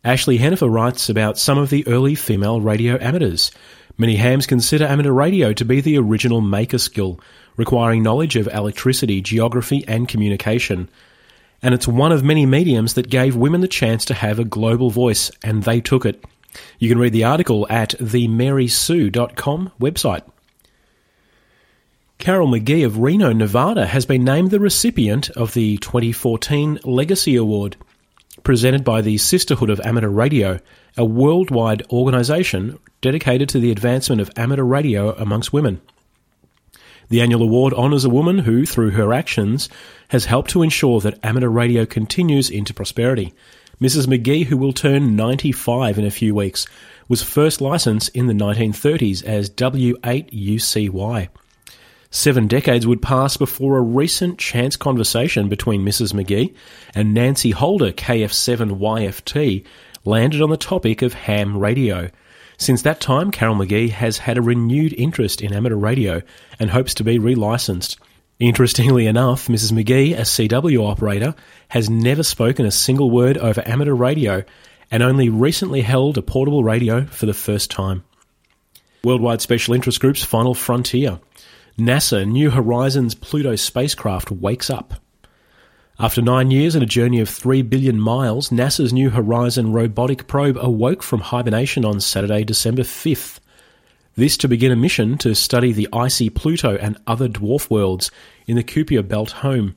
Ashley 0.05 0.39
Hennifer 0.39 0.69
writes 0.73 1.09
about 1.09 1.39
some 1.39 1.59
of 1.59 1.71
the 1.71 1.87
early 1.87 2.17
female 2.17 2.61
radio 2.61 2.99
amateurs. 3.01 3.53
Many 3.97 4.17
hams 4.17 4.49
consider 4.49 4.85
amateur 4.85 5.13
radio 5.13 5.53
to 5.53 5.65
be 5.65 5.81
the 5.81 5.99
original 5.99 6.41
maker 6.41 6.79
skill, 6.79 7.21
requiring 7.57 8.03
knowledge 8.03 8.35
of 8.35 8.49
electricity, 8.49 9.21
geography, 9.21 9.85
and 9.87 10.09
communication. 10.09 10.89
And 11.63 11.75
it's 11.75 11.87
one 11.87 12.11
of 12.13 12.25
many 12.25 12.45
mediums 12.45 12.95
that 12.95 13.09
gave 13.09 13.37
women 13.37 13.61
the 13.61 13.69
chance 13.69 14.05
to 14.07 14.15
have 14.15 14.39
a 14.39 14.45
global 14.45 14.91
voice, 14.91 15.31
and 15.43 15.63
they 15.63 15.81
took 15.81 16.05
it. 16.05 16.25
You 16.79 16.89
can 16.89 16.99
read 16.99 17.13
the 17.13 17.25
article 17.25 17.67
at 17.71 17.95
the 18.01 18.27
themarysue.com 18.27 19.73
website. 19.81 20.23
Carol 22.19 22.49
McGee 22.49 22.87
of 22.87 22.99
Reno, 22.99 23.33
Nevada, 23.33 23.87
has 23.87 24.07
been 24.07 24.23
named 24.23 24.51
the 24.51 24.61
recipient 24.61 25.31
of 25.31 25.55
the 25.55 25.79
2014 25.79 26.81
Legacy 26.85 27.37
Award, 27.37 27.77
presented 28.45 28.85
by 28.85 29.01
the 29.01 29.19
Sisterhood 29.19 29.71
of 29.71 29.81
Amateur 29.81 30.09
Radio, 30.09 30.61
a 30.97 31.05
worldwide 31.05 31.83
organisation 31.91 32.79
dedicated 33.01 33.49
to 33.49 33.59
the 33.59 33.73
advancement 33.73 34.21
of 34.21 34.31
amateur 34.37 34.63
radio 34.63 35.13
amongst 35.17 35.53
women. 35.53 35.81
The 37.13 37.21
annual 37.21 37.43
award 37.43 37.75
honours 37.75 38.07
a 38.07 38.09
woman 38.09 38.39
who, 38.39 38.65
through 38.65 38.93
her 38.93 39.13
actions, 39.13 39.69
has 40.09 40.25
helped 40.25 40.49
to 40.53 40.63
ensure 40.63 40.99
that 41.03 41.19
amateur 41.23 41.51
radio 41.51 41.85
continues 41.85 42.49
into 42.49 42.73
prosperity. 42.73 43.35
Mrs. 43.79 44.07
McGee, 44.07 44.47
who 44.47 44.57
will 44.57 44.73
turn 44.73 45.15
95 45.15 45.99
in 45.99 46.07
a 46.07 46.11
few 46.11 46.35
weeks, 46.35 46.67
was 47.09 47.23
first 47.23 47.61
licensed 47.61 48.09
in 48.15 48.29
the 48.29 48.33
1930s 48.33 49.23
as 49.25 49.51
W8UCY. 49.51 51.29
Seven 52.11 52.47
decades 52.47 52.87
would 52.87 53.03
pass 53.03 53.37
before 53.37 53.77
a 53.77 53.83
recent 53.83 54.39
chance 54.39 54.77
conversation 54.77 55.51
between 55.51 55.85
Mrs. 55.85 56.15
McGee 56.15 56.55
and 56.95 57.13
Nancy 57.13 57.51
Holder, 57.51 57.93
KF7YFT, 57.93 59.67
landed 60.07 60.41
on 60.41 60.49
the 60.49 60.57
topic 60.57 61.03
of 61.03 61.13
ham 61.13 61.59
radio. 61.59 62.09
Since 62.59 62.83
that 62.83 63.01
time, 63.01 63.31
Carol 63.31 63.57
McGee 63.57 63.91
has 63.91 64.19
had 64.19 64.39
a 64.39 64.43
renewed 64.43 64.93
interest 64.95 65.41
in 65.41 65.53
amateur 65.53 65.77
radio 65.77 66.23
and 66.59 66.71
hopes 66.71 66.95
to 66.95 67.05
be 67.05 67.19
relicensed. 67.19 67.97
Interestingly 68.39 69.07
enough, 69.07 69.49
Mrs. 69.49 69.73
McGee, 69.73 70.15
a 70.15 70.23
CW 70.23 70.89
operator, 70.89 71.35
has 71.69 71.89
never 71.89 72.23
spoken 72.23 72.67
a 72.67 72.71
single 72.71 73.11
word 73.11 73.39
over 73.39 73.63
amateur 73.67 73.95
radio 73.95 74.45
and 74.91 75.03
only 75.03 75.29
recently 75.29 75.81
held 75.81 76.19
a 76.19 76.23
portable 76.23 76.65
radio 76.65 77.05
for 77.07 77.27
the 77.27 77.35
first 77.35 77.71
time. 77.71 78.05
Worldwide 79.05 79.41
Special 79.41 79.75
Interest 79.75 79.99
Group's 80.01 80.23
Final 80.23 80.55
Frontier. 80.55 81.21
NASA 81.79 82.29
New 82.29 82.51
Horizons 82.51 83.15
Pluto 83.15 83.57
spacecraft 83.57 84.31
wakes 84.31 84.71
up. 84.71 85.02
After 85.99 86.23
nine 86.23 86.51
years 86.51 86.75
and 86.75 86.83
a 86.83 86.87
journey 86.87 87.21
of 87.21 87.29
3 87.29 87.63
billion 87.63 88.01
miles, 88.01 88.49
NASA's 88.49 88.95
New 88.95 89.11
Horizon 89.11 89.73
robotic 89.73 90.27
probe 90.27 90.57
awoke 90.57 91.03
from 91.03 91.21
hibernation 91.21 91.85
on 91.85 92.01
Saturday, 92.01 92.45
December 92.45 92.83
5th. 92.83 93.41
This 94.17 94.39
to 94.39 94.49
begin 94.49 94.73
a 94.73 94.77
mission 94.77 95.19
to 95.19 95.35
study 95.35 95.71
the 95.71 95.89
icy 95.93 96.31
Pluto 96.31 96.77
and 96.77 96.97
other 97.07 97.29
dwarf 97.29 97.69
worlds 97.69 98.11
in 98.47 98.57
the 98.57 98.65
Kuiper 98.65 99.07
Belt 99.07 99.33
home. 99.33 99.77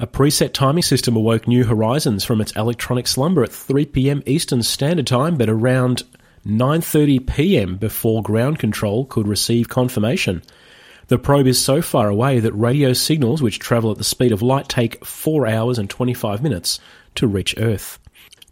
A 0.00 0.06
preset 0.06 0.54
timing 0.54 0.82
system 0.82 1.14
awoke 1.14 1.46
New 1.46 1.64
Horizons 1.64 2.24
from 2.24 2.40
its 2.40 2.52
electronic 2.52 3.06
slumber 3.06 3.44
at 3.44 3.52
3 3.52 3.84
p.m. 3.84 4.22
Eastern 4.24 4.62
Standard 4.62 5.06
Time, 5.06 5.36
but 5.36 5.50
around 5.50 6.04
9:30 6.46 7.26
p.m. 7.26 7.76
before 7.76 8.22
ground 8.22 8.58
control 8.58 9.04
could 9.04 9.28
receive 9.28 9.68
confirmation. 9.68 10.42
The 11.10 11.18
probe 11.18 11.48
is 11.48 11.60
so 11.60 11.82
far 11.82 12.08
away 12.08 12.38
that 12.38 12.52
radio 12.52 12.92
signals, 12.92 13.42
which 13.42 13.58
travel 13.58 13.90
at 13.90 13.98
the 13.98 14.04
speed 14.04 14.30
of 14.30 14.42
light, 14.42 14.68
take 14.68 15.04
4 15.04 15.48
hours 15.48 15.76
and 15.76 15.90
25 15.90 16.40
minutes 16.40 16.78
to 17.16 17.26
reach 17.26 17.52
Earth. 17.58 17.98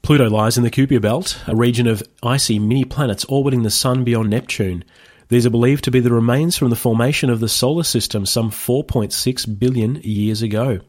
Pluto 0.03 0.29
lies 0.29 0.59
in 0.59 0.65
the 0.65 0.71
Kuiper 0.71 1.01
Belt, 1.01 1.41
a 1.47 1.55
region 1.55 1.87
of 1.87 2.03
icy 2.21 2.59
mini 2.59 2.85
planets 2.85 3.25
orbiting 3.27 3.63
the 3.63 3.71
Sun 3.71 4.03
beyond 4.03 4.31
Neptune. 4.31 4.83
These 5.29 5.47
are 5.47 5.51
believed 5.51 5.85
to 5.85 5.93
be 5.93 6.01
the 6.01 6.13
remains 6.13 6.57
from 6.57 6.71
the 6.71 6.75
formation 6.75 7.31
of 7.31 7.39
the 7.39 7.49
solar 7.49 7.85
system 7.85 8.27
some 8.27 8.51
4.6 8.51 9.59
billion 9.61 10.01
years 10.03 10.43
ago. 10.43 10.81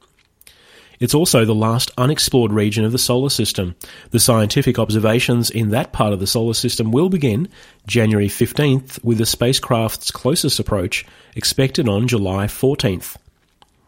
It's 1.00 1.14
also 1.14 1.46
the 1.46 1.56
last 1.56 1.92
unexplored 1.98 2.52
region 2.52 2.84
of 2.84 2.92
the 2.92 2.98
solar 2.98 3.30
system. 3.30 3.76
The 4.12 4.20
scientific 4.20 4.78
observations 4.78 5.50
in 5.50 5.70
that 5.70 5.94
part 5.94 6.12
of 6.12 6.20
the 6.20 6.28
solar 6.28 6.54
system 6.54 6.92
will 6.92 7.10
begin 7.10 7.48
January 7.88 8.28
15th, 8.28 9.04
with 9.04 9.18
the 9.18 9.26
spacecraft's 9.26 10.12
closest 10.12 10.60
approach 10.60 11.06
expected 11.36 11.88
on 11.88 12.08
July 12.08 12.48
14th. 12.48 13.16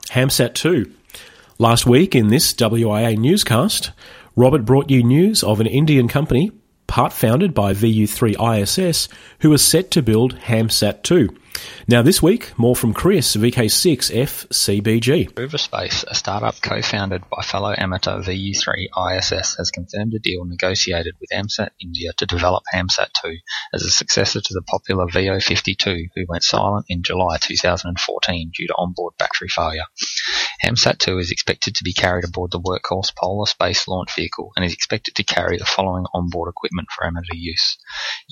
HAMSAT 0.09 0.53
2. 0.55 0.91
Last 1.57 1.85
week 1.85 2.15
in 2.15 2.29
this 2.29 2.53
WIA 2.53 3.17
newscast, 3.17 3.91
Robert 4.35 4.65
brought 4.65 4.89
you 4.89 5.03
news 5.03 5.43
of 5.43 5.59
an 5.59 5.67
Indian 5.67 6.07
company, 6.07 6.51
part 6.87 7.13
founded 7.13 7.53
by 7.53 7.73
VU3 7.73 8.61
ISS, 8.61 9.09
who 9.39 9.51
is 9.53 9.61
set 9.63 9.91
to 9.91 10.01
build 10.01 10.35
HAMSAT 10.35 11.03
2. 11.03 11.29
Now, 11.87 12.01
this 12.01 12.21
week, 12.21 12.57
more 12.57 12.75
from 12.75 12.93
Chris, 12.93 13.35
VK6FCBG. 13.35 15.33
Riverspace, 15.33 16.05
a 16.07 16.15
startup 16.15 16.61
co-founded 16.61 17.23
by 17.29 17.41
fellow 17.41 17.73
amateur 17.77 18.21
VU3 18.21 18.87
ISS, 18.95 19.57
has 19.57 19.71
confirmed 19.71 20.13
a 20.13 20.19
deal 20.19 20.45
negotiated 20.45 21.15
with 21.19 21.29
AMSAT 21.33 21.69
India 21.81 22.11
to 22.17 22.25
develop 22.25 22.63
HAMSAT-2 22.73 23.37
as 23.73 23.83
a 23.83 23.89
successor 23.89 24.39
to 24.39 24.53
the 24.53 24.61
popular 24.61 25.07
VO52, 25.07 26.09
who 26.15 26.25
went 26.29 26.43
silent 26.43 26.85
in 26.87 27.03
July 27.03 27.37
2014 27.41 28.51
due 28.55 28.67
to 28.67 28.75
onboard 28.77 29.15
battery 29.17 29.49
failure. 29.49 29.85
HAMSAT-2 30.63 31.19
is 31.19 31.31
expected 31.31 31.75
to 31.75 31.83
be 31.83 31.93
carried 31.93 32.25
aboard 32.25 32.51
the 32.51 32.59
Workhorse 32.61 33.13
Polar 33.15 33.47
Space 33.47 33.87
Launch 33.87 34.15
Vehicle 34.15 34.51
and 34.55 34.63
is 34.63 34.73
expected 34.73 35.15
to 35.15 35.23
carry 35.23 35.57
the 35.57 35.65
following 35.65 36.05
onboard 36.13 36.49
equipment 36.49 36.87
for 36.95 37.05
amateur 37.05 37.35
use. 37.35 37.77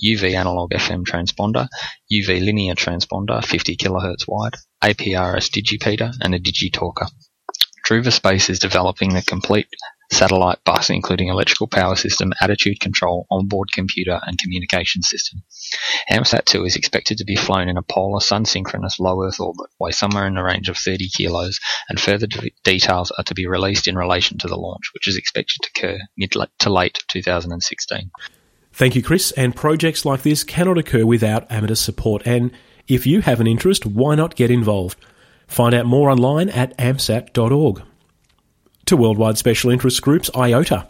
UV 0.02 0.34
analog 0.34 0.70
FM 0.70 1.04
transponder, 1.04 1.68
UV 2.12 2.42
linear 2.42 2.74
transponder 2.74 3.19
50 3.26 3.76
kHz 3.76 4.26
wide, 4.26 4.54
APRS 4.82 5.50
digipeater, 5.50 6.12
and 6.20 6.34
a 6.34 6.40
digitalker. 6.40 7.08
Dhruva 7.86 8.12
Space 8.12 8.50
is 8.50 8.58
developing 8.58 9.14
the 9.14 9.22
complete 9.22 9.66
satellite 10.12 10.58
bus 10.64 10.90
including 10.90 11.28
electrical 11.28 11.68
power 11.68 11.96
system, 11.96 12.32
attitude 12.40 12.80
control, 12.80 13.26
onboard 13.30 13.68
computer, 13.72 14.20
and 14.26 14.38
communication 14.38 15.02
system. 15.02 15.42
HAMSAT-2 16.10 16.66
is 16.66 16.76
expected 16.76 17.18
to 17.18 17.24
be 17.24 17.36
flown 17.36 17.68
in 17.68 17.76
a 17.76 17.82
polar 17.82 18.20
sun-synchronous 18.20 18.98
low 18.98 19.22
Earth 19.22 19.40
orbit, 19.40 19.70
weigh 19.78 19.92
somewhere 19.92 20.26
in 20.26 20.34
the 20.34 20.42
range 20.42 20.68
of 20.68 20.76
30 20.76 21.08
kilos, 21.16 21.58
and 21.88 22.00
further 22.00 22.26
de- 22.26 22.52
details 22.64 23.10
are 23.12 23.24
to 23.24 23.34
be 23.34 23.46
released 23.46 23.86
in 23.86 23.96
relation 23.96 24.38
to 24.38 24.48
the 24.48 24.56
launch, 24.56 24.90
which 24.94 25.08
is 25.08 25.16
expected 25.16 25.58
to 25.62 25.70
occur 25.76 25.98
mid 26.16 26.32
to 26.58 26.72
late 26.72 26.98
2016. 27.08 28.10
Thank 28.72 28.94
you, 28.94 29.02
Chris. 29.02 29.32
And 29.32 29.54
projects 29.54 30.04
like 30.04 30.22
this 30.22 30.44
cannot 30.44 30.78
occur 30.78 31.04
without 31.04 31.50
amateur 31.50 31.74
support. 31.74 32.22
And 32.24 32.52
if 32.90 33.06
you 33.06 33.20
have 33.22 33.40
an 33.40 33.46
interest, 33.46 33.86
why 33.86 34.14
not 34.14 34.34
get 34.34 34.50
involved? 34.50 34.98
Find 35.46 35.74
out 35.74 35.86
more 35.86 36.10
online 36.10 36.48
at 36.48 36.76
amsat.org. 36.76 37.82
To 38.86 38.96
worldwide 38.96 39.38
special 39.38 39.70
interest 39.70 40.02
groups, 40.02 40.30
IOTA. 40.36 40.86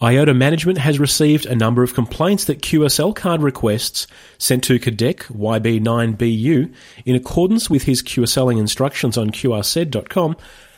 IOTA 0.00 0.34
Management 0.34 0.78
has 0.78 0.98
received 0.98 1.46
a 1.46 1.56
number 1.56 1.82
of 1.82 1.94
complaints 1.94 2.44
that 2.44 2.62
QSL 2.62 3.14
card 3.14 3.42
requests 3.42 4.06
sent 4.38 4.62
to 4.64 4.78
Kadek 4.78 5.24
YB9BU 5.24 6.72
in 7.04 7.14
accordance 7.16 7.68
with 7.68 7.82
his 7.82 8.02
QSLing 8.02 8.58
instructions 8.58 9.18
on 9.18 9.30
qrz.com 9.30 10.36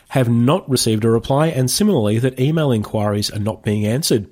have 0.09 0.27
not 0.27 0.69
received 0.69 1.05
a 1.05 1.09
reply 1.09 1.47
and 1.47 1.69
similarly 1.69 2.19
that 2.19 2.39
email 2.39 2.71
inquiries 2.71 3.31
are 3.31 3.39
not 3.39 3.63
being 3.63 3.85
answered. 3.85 4.27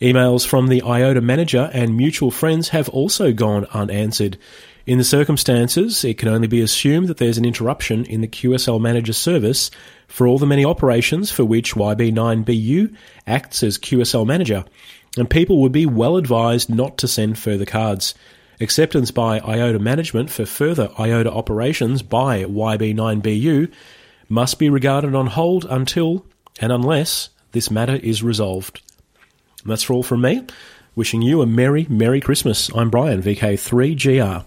Emails 0.00 0.46
from 0.46 0.66
the 0.66 0.82
IOTA 0.82 1.20
manager 1.20 1.70
and 1.72 1.96
mutual 1.96 2.30
friends 2.30 2.70
have 2.70 2.88
also 2.88 3.32
gone 3.32 3.66
unanswered. 3.72 4.38
In 4.86 4.98
the 4.98 5.04
circumstances, 5.04 6.04
it 6.04 6.18
can 6.18 6.28
only 6.28 6.46
be 6.46 6.60
assumed 6.60 7.08
that 7.08 7.16
there's 7.16 7.38
an 7.38 7.46
interruption 7.46 8.04
in 8.04 8.20
the 8.20 8.28
QSL 8.28 8.78
manager 8.78 9.14
service 9.14 9.70
for 10.08 10.26
all 10.26 10.38
the 10.38 10.46
many 10.46 10.62
operations 10.62 11.30
for 11.30 11.42
which 11.42 11.74
YB9BU 11.74 12.94
acts 13.26 13.62
as 13.62 13.78
QSL 13.78 14.26
manager, 14.26 14.62
and 15.16 15.30
people 15.30 15.62
would 15.62 15.72
be 15.72 15.86
well 15.86 16.18
advised 16.18 16.68
not 16.68 16.98
to 16.98 17.08
send 17.08 17.38
further 17.38 17.64
cards. 17.64 18.14
Acceptance 18.60 19.10
by 19.10 19.40
IOTA 19.40 19.78
management 19.78 20.28
for 20.28 20.44
further 20.44 20.90
IOTA 20.98 21.32
operations 21.32 22.02
by 22.02 22.44
YB9BU 22.44 23.72
must 24.28 24.58
be 24.58 24.68
regarded 24.68 25.14
on 25.14 25.28
hold 25.28 25.64
until 25.64 26.26
and 26.60 26.70
unless 26.70 27.30
this 27.52 27.70
matter 27.70 27.96
is 27.96 28.22
resolved. 28.22 28.82
That's 29.64 29.88
all 29.88 30.02
from 30.02 30.20
me. 30.20 30.46
Wishing 30.94 31.22
you 31.22 31.40
a 31.40 31.46
Merry, 31.46 31.86
Merry 31.88 32.20
Christmas. 32.20 32.70
I'm 32.74 32.90
Brian, 32.90 33.22
VK3GR. 33.22 34.44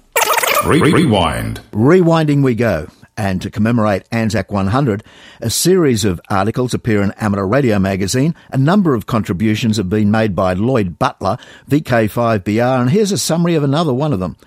Rewind. 0.65 1.61
Rewinding 1.71 2.43
we 2.43 2.55
go. 2.55 2.87
And 3.15 3.41
to 3.41 3.49
commemorate 3.49 4.07
Anzac 4.11 4.51
100, 4.51 5.03
a 5.41 5.49
series 5.49 6.05
of 6.05 6.21
articles 6.29 6.73
appear 6.73 7.01
in 7.01 7.11
Amateur 7.13 7.45
Radio 7.45 7.79
magazine. 7.79 8.35
A 8.51 8.57
number 8.57 8.93
of 8.93 9.07
contributions 9.07 9.77
have 9.77 9.89
been 9.89 10.11
made 10.11 10.35
by 10.35 10.53
Lloyd 10.53 10.99
Butler, 10.99 11.37
VK5BR, 11.69 12.81
and 12.81 12.91
here's 12.91 13.11
a 13.11 13.17
summary 13.17 13.55
of 13.55 13.63
another 13.63 13.93
one 13.93 14.13
of 14.13 14.19
them. 14.19 14.37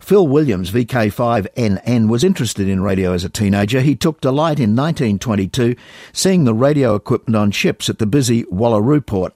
Phil 0.00 0.26
Williams, 0.26 0.70
VK5NN, 0.70 2.08
was 2.08 2.24
interested 2.24 2.68
in 2.68 2.82
radio 2.82 3.12
as 3.12 3.24
a 3.24 3.30
teenager. 3.30 3.80
He 3.80 3.94
took 3.96 4.20
delight 4.20 4.58
in 4.60 4.76
1922 4.76 5.76
seeing 6.12 6.44
the 6.44 6.54
radio 6.54 6.94
equipment 6.94 7.36
on 7.36 7.50
ships 7.50 7.88
at 7.88 7.98
the 7.98 8.06
busy 8.06 8.44
Wallaroo 8.44 9.04
port. 9.04 9.34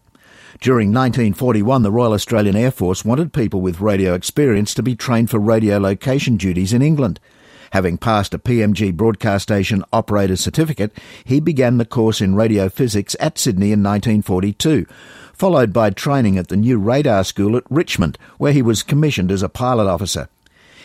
During 0.61 0.89
1941, 0.89 1.83
the 1.83 1.93
Royal 1.93 2.15
Australian 2.15 2.57
Air 2.57 2.73
Force 2.73 3.05
wanted 3.05 3.33
people 3.33 3.61
with 3.61 3.81
radio 3.81 4.15
experience 4.15 4.75
to 4.75 4.83
be 4.83 4.97
trained 4.97 5.31
for 5.31 5.39
radio 5.39 5.79
location 5.79 6.37
duties 6.37 6.73
in 6.73 6.83
England. 6.83 7.21
Having 7.71 7.99
passed 7.99 8.35
a 8.35 8.41
PMG 8.41 8.93
broadcast 8.93 9.45
station 9.45 9.85
operator 9.93 10.35
certificate, 10.35 10.91
he 11.25 11.39
began 11.39 11.79
the 11.79 11.85
course 11.85 12.21
in 12.21 12.35
radio 12.35 12.69
physics 12.69 13.15
at 13.21 13.39
Sydney 13.39 13.67
in 13.67 13.85
1942, 13.85 14.85
followed 15.33 15.73
by 15.73 15.91
training 15.91 16.37
at 16.37 16.49
the 16.49 16.57
new 16.57 16.77
radar 16.77 17.23
school 17.23 17.57
at 17.57 17.63
Richmond, 17.71 18.19
where 18.39 18.53
he 18.53 18.63
was 18.63 18.83
commissioned 18.83 19.31
as 19.31 19.45
a 19.45 19.49
pilot 19.49 19.87
officer. 19.87 20.29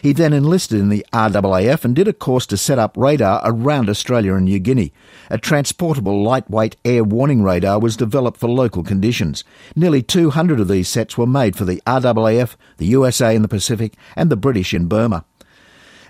He 0.03 0.11
then 0.11 0.33
enlisted 0.33 0.81
in 0.81 0.89
the 0.89 1.05
RAAF 1.13 1.85
and 1.85 1.95
did 1.95 2.09
a 2.09 2.13
course 2.13 2.45
to 2.47 2.57
set 2.57 2.77
up 2.77 2.97
radar 2.97 3.41
around 3.45 3.89
Australia 3.89 4.33
and 4.33 4.43
New 4.43 4.59
Guinea. 4.59 4.91
A 5.29 5.37
transportable 5.37 6.21
lightweight 6.21 6.75
air 6.83 7.05
warning 7.05 7.41
radar 7.41 7.79
was 7.79 7.95
developed 7.95 8.37
for 8.37 8.49
local 8.49 8.83
conditions. 8.83 9.45
Nearly 9.77 10.01
200 10.03 10.59
of 10.59 10.67
these 10.67 10.89
sets 10.89 11.17
were 11.17 11.25
made 11.25 11.55
for 11.55 11.63
the 11.63 11.81
RAAF, 11.87 12.57
the 12.79 12.87
USA 12.87 13.33
in 13.33 13.43
the 13.43 13.47
Pacific, 13.47 13.93
and 14.17 14.29
the 14.29 14.35
British 14.35 14.73
in 14.73 14.87
Burma. 14.87 15.23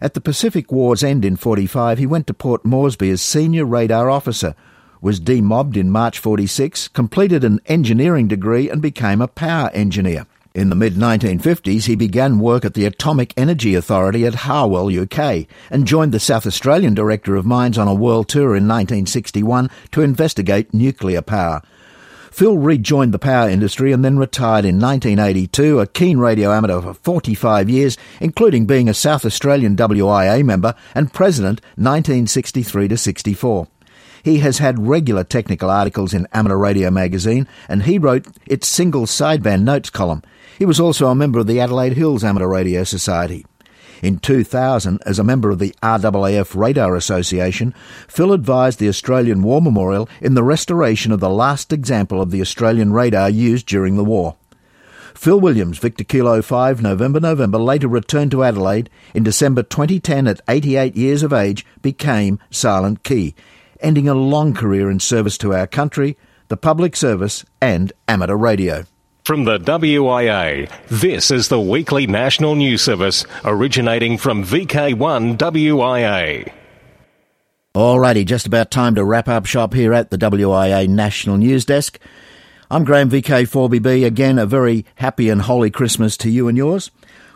At 0.02 0.16
the 0.16 0.22
Pacific 0.22 0.72
War's 0.72 1.04
end 1.04 1.24
in 1.24 1.36
45, 1.36 2.00
he 2.00 2.08
went 2.08 2.26
to 2.26 2.34
Port 2.34 2.66
Moresby 2.66 3.12
as 3.12 3.22
senior 3.22 3.64
radar 3.64 4.10
officer, 4.10 4.56
was 5.02 5.20
demobbed 5.20 5.78
in 5.78 5.92
March 5.92 6.18
46, 6.18 6.88
completed 6.88 7.44
an 7.44 7.60
engineering 7.68 8.28
degree 8.28 8.72
and 8.72 8.82
became 8.82 9.22
a 9.22 9.28
power 9.28 9.70
engineer. 9.72 10.26
In 10.56 10.70
the 10.70 10.76
mid 10.76 10.94
1950s, 10.94 11.86
he 11.86 11.96
began 11.96 12.38
work 12.38 12.64
at 12.64 12.76
the 12.76 12.86
Atomic 12.86 13.34
Energy 13.36 13.74
Authority 13.74 14.24
at 14.24 14.36
Harwell, 14.36 14.96
UK, 14.96 15.48
and 15.72 15.88
joined 15.88 16.12
the 16.12 16.20
South 16.20 16.46
Australian 16.46 16.94
Director 16.94 17.36
of 17.36 17.44
Mines 17.44 17.80
on 17.80 17.88
a 17.88 17.94
world 17.96 18.28
tour 18.30 18.56
in 18.56 18.68
1961 18.68 19.72
to 19.90 20.04
investigate 20.04 20.72
nuclear 20.72 21.24
power. 21.24 21.64
Phil 22.30 22.60
rejoined 22.60 23.16
the 23.16 23.20
power 23.20 23.50
industry 23.50 23.92
and 23.92 24.06
then 24.06 24.20
retired 24.20 24.64
in 24.64 24.80
1982, 24.80 25.80
a 25.80 25.88
keen 25.88 26.20
radio 26.20 26.54
amateur 26.54 26.82
for 26.82 26.94
45 26.94 27.68
years, 27.68 27.98
including 28.22 28.68
being 28.68 28.88
a 28.88 28.94
South 28.94 29.26
Australian 29.26 29.76
WIA 29.76 30.46
member 30.46 30.76
and 30.94 31.12
president 31.12 31.62
1963 31.78 32.90
to 32.90 32.98
64. 32.98 33.68
He 34.22 34.38
has 34.38 34.60
had 34.60 34.88
regular 34.88 35.24
technical 35.24 35.72
articles 35.72 36.14
in 36.14 36.28
Amateur 36.32 36.58
Radio 36.58 36.92
magazine, 36.92 37.48
and 37.68 37.84
he 37.84 37.98
wrote 37.98 38.28
its 38.46 38.68
single 38.68 39.08
sideband 39.08 39.64
notes 39.64 39.90
column. 39.90 40.22
He 40.58 40.66
was 40.66 40.80
also 40.80 41.08
a 41.08 41.16
member 41.16 41.40
of 41.40 41.48
the 41.48 41.60
Adelaide 41.60 41.94
Hills 41.94 42.24
Amateur 42.24 42.48
Radio 42.48 42.84
Society. 42.84 43.46
In 44.04 44.20
2000, 44.20 45.02
as 45.06 45.18
a 45.18 45.24
member 45.24 45.50
of 45.50 45.60
the 45.60 45.74
RAAF 45.82 46.56
Radar 46.56 46.96
Association, 46.96 47.74
Phil 48.10 48.34
advised 48.34 48.80
the 48.80 48.90
Australian 48.90 49.42
War 49.44 49.62
Memorial 49.62 50.10
in 50.20 50.34
the 50.34 50.44
restoration 50.44 51.14
of 51.14 51.22
the 51.22 51.30
last 51.30 51.72
example 51.72 52.22
of 52.22 52.30
the 52.30 52.42
Australian 52.42 52.92
radar 52.92 53.30
used 53.30 53.66
during 53.66 53.96
the 53.96 54.04
war. 54.04 54.36
Phil 55.14 55.40
Williams, 55.40 55.78
Victor 55.78 56.04
Kilo 56.04 56.42
5, 56.42 56.82
November, 56.82 57.22
November, 57.22 57.58
later 57.58 57.88
returned 57.88 58.32
to 58.32 58.44
Adelaide. 58.44 58.90
In 59.14 59.24
December 59.24 59.64
2010, 59.64 60.28
at 60.28 60.42
88 60.50 60.98
years 60.98 61.24
of 61.24 61.32
age, 61.32 61.66
became 61.82 62.40
Silent 62.52 63.04
Key, 63.04 63.36
ending 63.80 64.10
a 64.10 64.16
long 64.16 64.54
career 64.54 64.92
in 64.92 65.00
service 65.00 65.38
to 65.38 65.54
our 65.54 65.66
country, 65.66 66.18
the 66.50 66.58
public 66.58 66.98
service, 66.98 67.46
and 67.62 67.94
amateur 68.08 68.36
radio. 68.36 68.86
From 69.24 69.46
the 69.46 69.58
WIA, 69.58 70.70
this 70.90 71.32
is 71.32 71.48
the 71.48 71.62
weekly 71.62 72.06
national 72.08 72.56
news 72.56 72.82
service 72.82 73.26
originating 73.46 74.18
from 74.18 74.44
VK1 74.44 75.38
WIA. 75.38 76.52
Alrighty, 77.74 78.26
just 78.26 78.46
about 78.46 78.70
time 78.70 78.96
to 78.96 79.06
wrap 79.06 79.30
up 79.30 79.46
shop 79.46 79.74
here 79.74 79.94
at 79.94 80.12
the 80.12 80.18
WIA 80.18 80.90
National 80.90 81.38
News 81.38 81.64
Desk. 81.64 81.98
I'm 82.70 82.84
Graham 82.84 83.10
VK4BB. 83.10 84.06
Again, 84.06 84.38
a 84.38 84.46
very 84.46 84.86
happy 84.96 85.30
and 85.30 85.44
holy 85.44 85.72
Christmas 85.72 86.18
to 86.18 86.30
you 86.30 86.50
and 86.50 86.58
yours. 86.58 86.92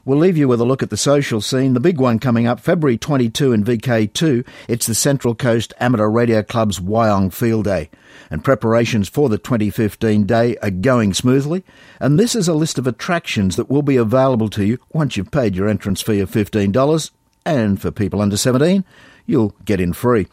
We'll 0.08 0.20
leave 0.20 0.38
you 0.38 0.48
with 0.48 0.62
a 0.62 0.63
look 0.63 0.82
at 0.82 0.89
the 0.89 0.96
social 0.96 1.41
scene. 1.41 1.74
The 1.74 1.82
big 1.82 2.00
one 2.00 2.17
coming 2.17 2.48
up 2.48 2.62
February 2.62 2.98
22 2.98 3.52
in 3.52 3.65
VK2. 3.65 4.48
It's 4.70 4.88
the 4.88 4.96
Central 4.96 5.36
Coast 5.36 5.74
Amateur 5.82 6.08
Radio 6.08 6.41
Club's 6.41 6.80
Wyong 6.80 7.34
Field 7.34 7.65
Day 7.65 7.89
and 8.32 8.41
preparations 8.41 9.10
for 9.10 9.28
the 9.28 9.38
2015 9.38 10.26
day 10.26 10.56
are 10.62 10.72
going 10.72 11.13
smoothly. 11.13 11.65
And 12.00 12.17
this 12.17 12.36
is 12.36 12.48
a 12.48 12.54
list 12.54 12.78
of 12.78 12.88
attractions 12.88 13.58
that 13.58 13.70
will 13.70 13.82
be 13.82 13.98
available 13.98 14.50
to 14.52 14.63
you 14.63 14.80
once 14.93 15.17
you've 15.17 15.30
paid 15.30 15.58
your 15.58 15.67
entrance 15.67 16.02
fee 16.02 16.22
of 16.22 16.32
$15. 16.32 17.12
And 17.46 17.82
for 17.82 17.91
people 17.91 18.22
under 18.22 18.38
17, 18.38 18.86
you'll 19.26 19.56
get 19.65 19.82
in 19.82 19.91
free. 19.91 20.28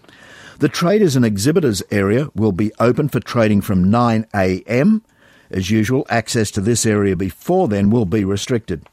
The 0.60 0.68
traders 0.68 1.16
and 1.16 1.24
exhibitors 1.24 1.82
area 1.90 2.28
will 2.37 2.52
be 2.52 2.70
open 2.78 3.08
for 3.08 3.18
trading 3.18 3.60
from 3.60 3.87
9am. 3.87 5.00
As 5.50 5.70
usual, 5.70 6.06
access 6.08 6.52
to 6.52 6.60
this 6.60 6.87
area 6.87 7.16
before 7.16 7.66
then 7.66 7.90
will 7.90 8.06
be 8.06 8.24
restricted. 8.24 8.87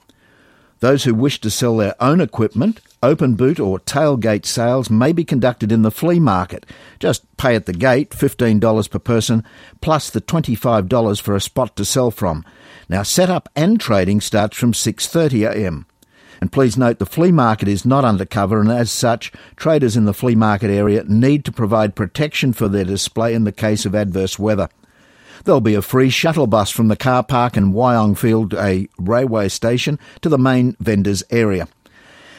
Those 0.82 1.04
who 1.04 1.13
wish 1.13 1.39
to 1.41 1.52
sell 1.52 1.78
their 1.78 1.96
own 2.02 2.20
equipment, 2.22 2.82
open 3.04 3.36
boot 3.36 3.60
or 3.60 3.80
tailgate 3.80 4.48
sales 4.48 4.89
may 4.89 5.13
be 5.13 5.24
conducted 5.24 5.72
in 5.72 5.84
the 5.84 5.91
flea 5.91 6.20
market. 6.20 6.65
Just 7.00 7.26
pay 7.38 7.56
at 7.56 7.67
the 7.67 7.74
gate, 7.74 8.10
$15 8.10 8.89
per 8.89 9.00
person, 9.00 9.44
plus 9.80 10.10
the 10.10 10.22
$25 10.22 11.22
for 11.22 11.36
a 11.36 11.41
spot 11.41 11.76
to 11.76 11.86
sell 11.86 12.10
from. 12.10 12.44
Now 12.89 13.04
setup 13.04 13.48
and 13.56 13.80
trading 13.80 14.22
starts 14.22 14.58
from 14.58 14.74
6.30am. 14.74 15.86
And 16.41 16.52
please 16.52 16.76
note 16.76 16.98
the 16.98 17.06
flea 17.06 17.32
market 17.32 17.67
is 17.67 17.86
not 17.86 18.04
undercover 18.04 18.60
and 18.60 18.72
as 18.72 18.89
such, 18.91 19.32
traders 19.56 19.96
in 19.96 20.06
the 20.06 20.15
flea 20.15 20.34
market 20.34 20.72
area 20.72 21.04
need 21.04 21.46
to 21.46 21.52
provide 21.52 21.96
protection 21.96 22.54
for 22.54 22.67
their 22.67 22.86
display 22.86 23.36
in 23.36 23.44
the 23.44 23.52
case 23.52 23.86
of 23.86 23.94
adverse 23.94 24.39
weather. 24.39 24.67
There'll 25.43 25.62
be 25.62 25.75
a 25.75 25.82
free 25.82 26.10
shuttle 26.10 26.47
bus 26.47 26.69
from 26.69 26.88
the 26.88 26.95
car 26.95 27.23
park 27.23 27.58
in 27.58 27.73
Wyong 27.73 28.17
Field, 28.17 28.54
a 28.54 28.88
railway 28.97 29.49
station, 29.49 29.99
to 30.21 30.30
the 30.30 30.38
main 30.38 30.75
vendors 30.80 31.23
area. 31.30 31.67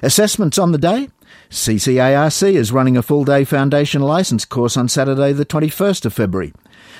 Assessments 0.02 0.58
on 0.58 0.72
the 0.72 0.78
day? 0.78 1.08
CCARC 1.50 2.54
is 2.54 2.72
running 2.72 2.96
a 2.96 3.02
full 3.02 3.24
day 3.24 3.44
foundation 3.44 4.00
license 4.02 4.44
course 4.44 4.76
on 4.76 4.88
Saturday, 4.88 5.32
the 5.32 5.44
21st 5.44 6.06
of 6.06 6.14
February. 6.14 6.52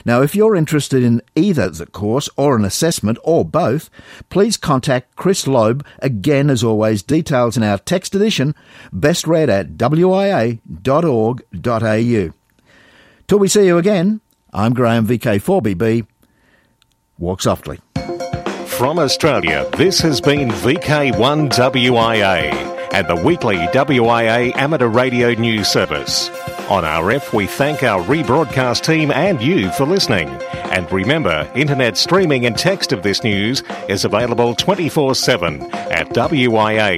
Now, 0.04 0.20
if 0.20 0.34
you're 0.34 0.56
interested 0.56 1.02
in 1.02 1.22
either 1.34 1.70
the 1.70 1.86
course 1.86 2.28
or 2.36 2.56
an 2.56 2.64
assessment 2.64 3.18
or 3.22 3.44
both, 3.44 3.88
please 4.28 4.56
contact 4.56 5.16
Chris 5.16 5.46
Loeb. 5.46 5.86
Again, 6.00 6.50
as 6.50 6.64
always, 6.64 7.02
details 7.02 7.56
in 7.56 7.62
our 7.62 7.78
text 7.78 8.14
edition, 8.14 8.54
best 8.92 9.26
read 9.26 9.48
at 9.48 9.76
wia.org.au. 9.76 10.58
Till 13.28 13.38
we 13.38 13.48
see 13.48 13.66
you 13.66 13.78
again, 13.78 14.20
I'm 14.52 14.74
Graham 14.74 15.06
VK4BB. 15.06 16.06
Walk 17.18 17.40
softly. 17.40 17.78
From 18.66 18.98
Australia, 18.98 19.66
this 19.76 20.00
has 20.00 20.20
been 20.20 20.50
VK1WIA 20.50 22.52
and 22.92 23.08
the 23.08 23.16
weekly 23.16 23.56
WIA 23.56 24.54
amateur 24.56 24.88
radio 24.88 25.32
news 25.32 25.68
service. 25.68 26.28
On 26.68 26.84
RF, 26.84 27.32
we 27.32 27.46
thank 27.46 27.82
our 27.82 28.02
rebroadcast 28.02 28.84
team 28.84 29.10
and 29.10 29.40
you 29.40 29.70
for 29.72 29.86
listening. 29.86 30.28
And 30.72 30.92
remember, 30.92 31.50
internet 31.54 31.96
streaming 31.96 32.44
and 32.44 32.58
text 32.58 32.92
of 32.92 33.02
this 33.02 33.24
news 33.24 33.62
is 33.88 34.04
available 34.04 34.54
24 34.54 35.14
7 35.14 35.62
at 35.72 36.10
wia.org.au. 36.10 36.92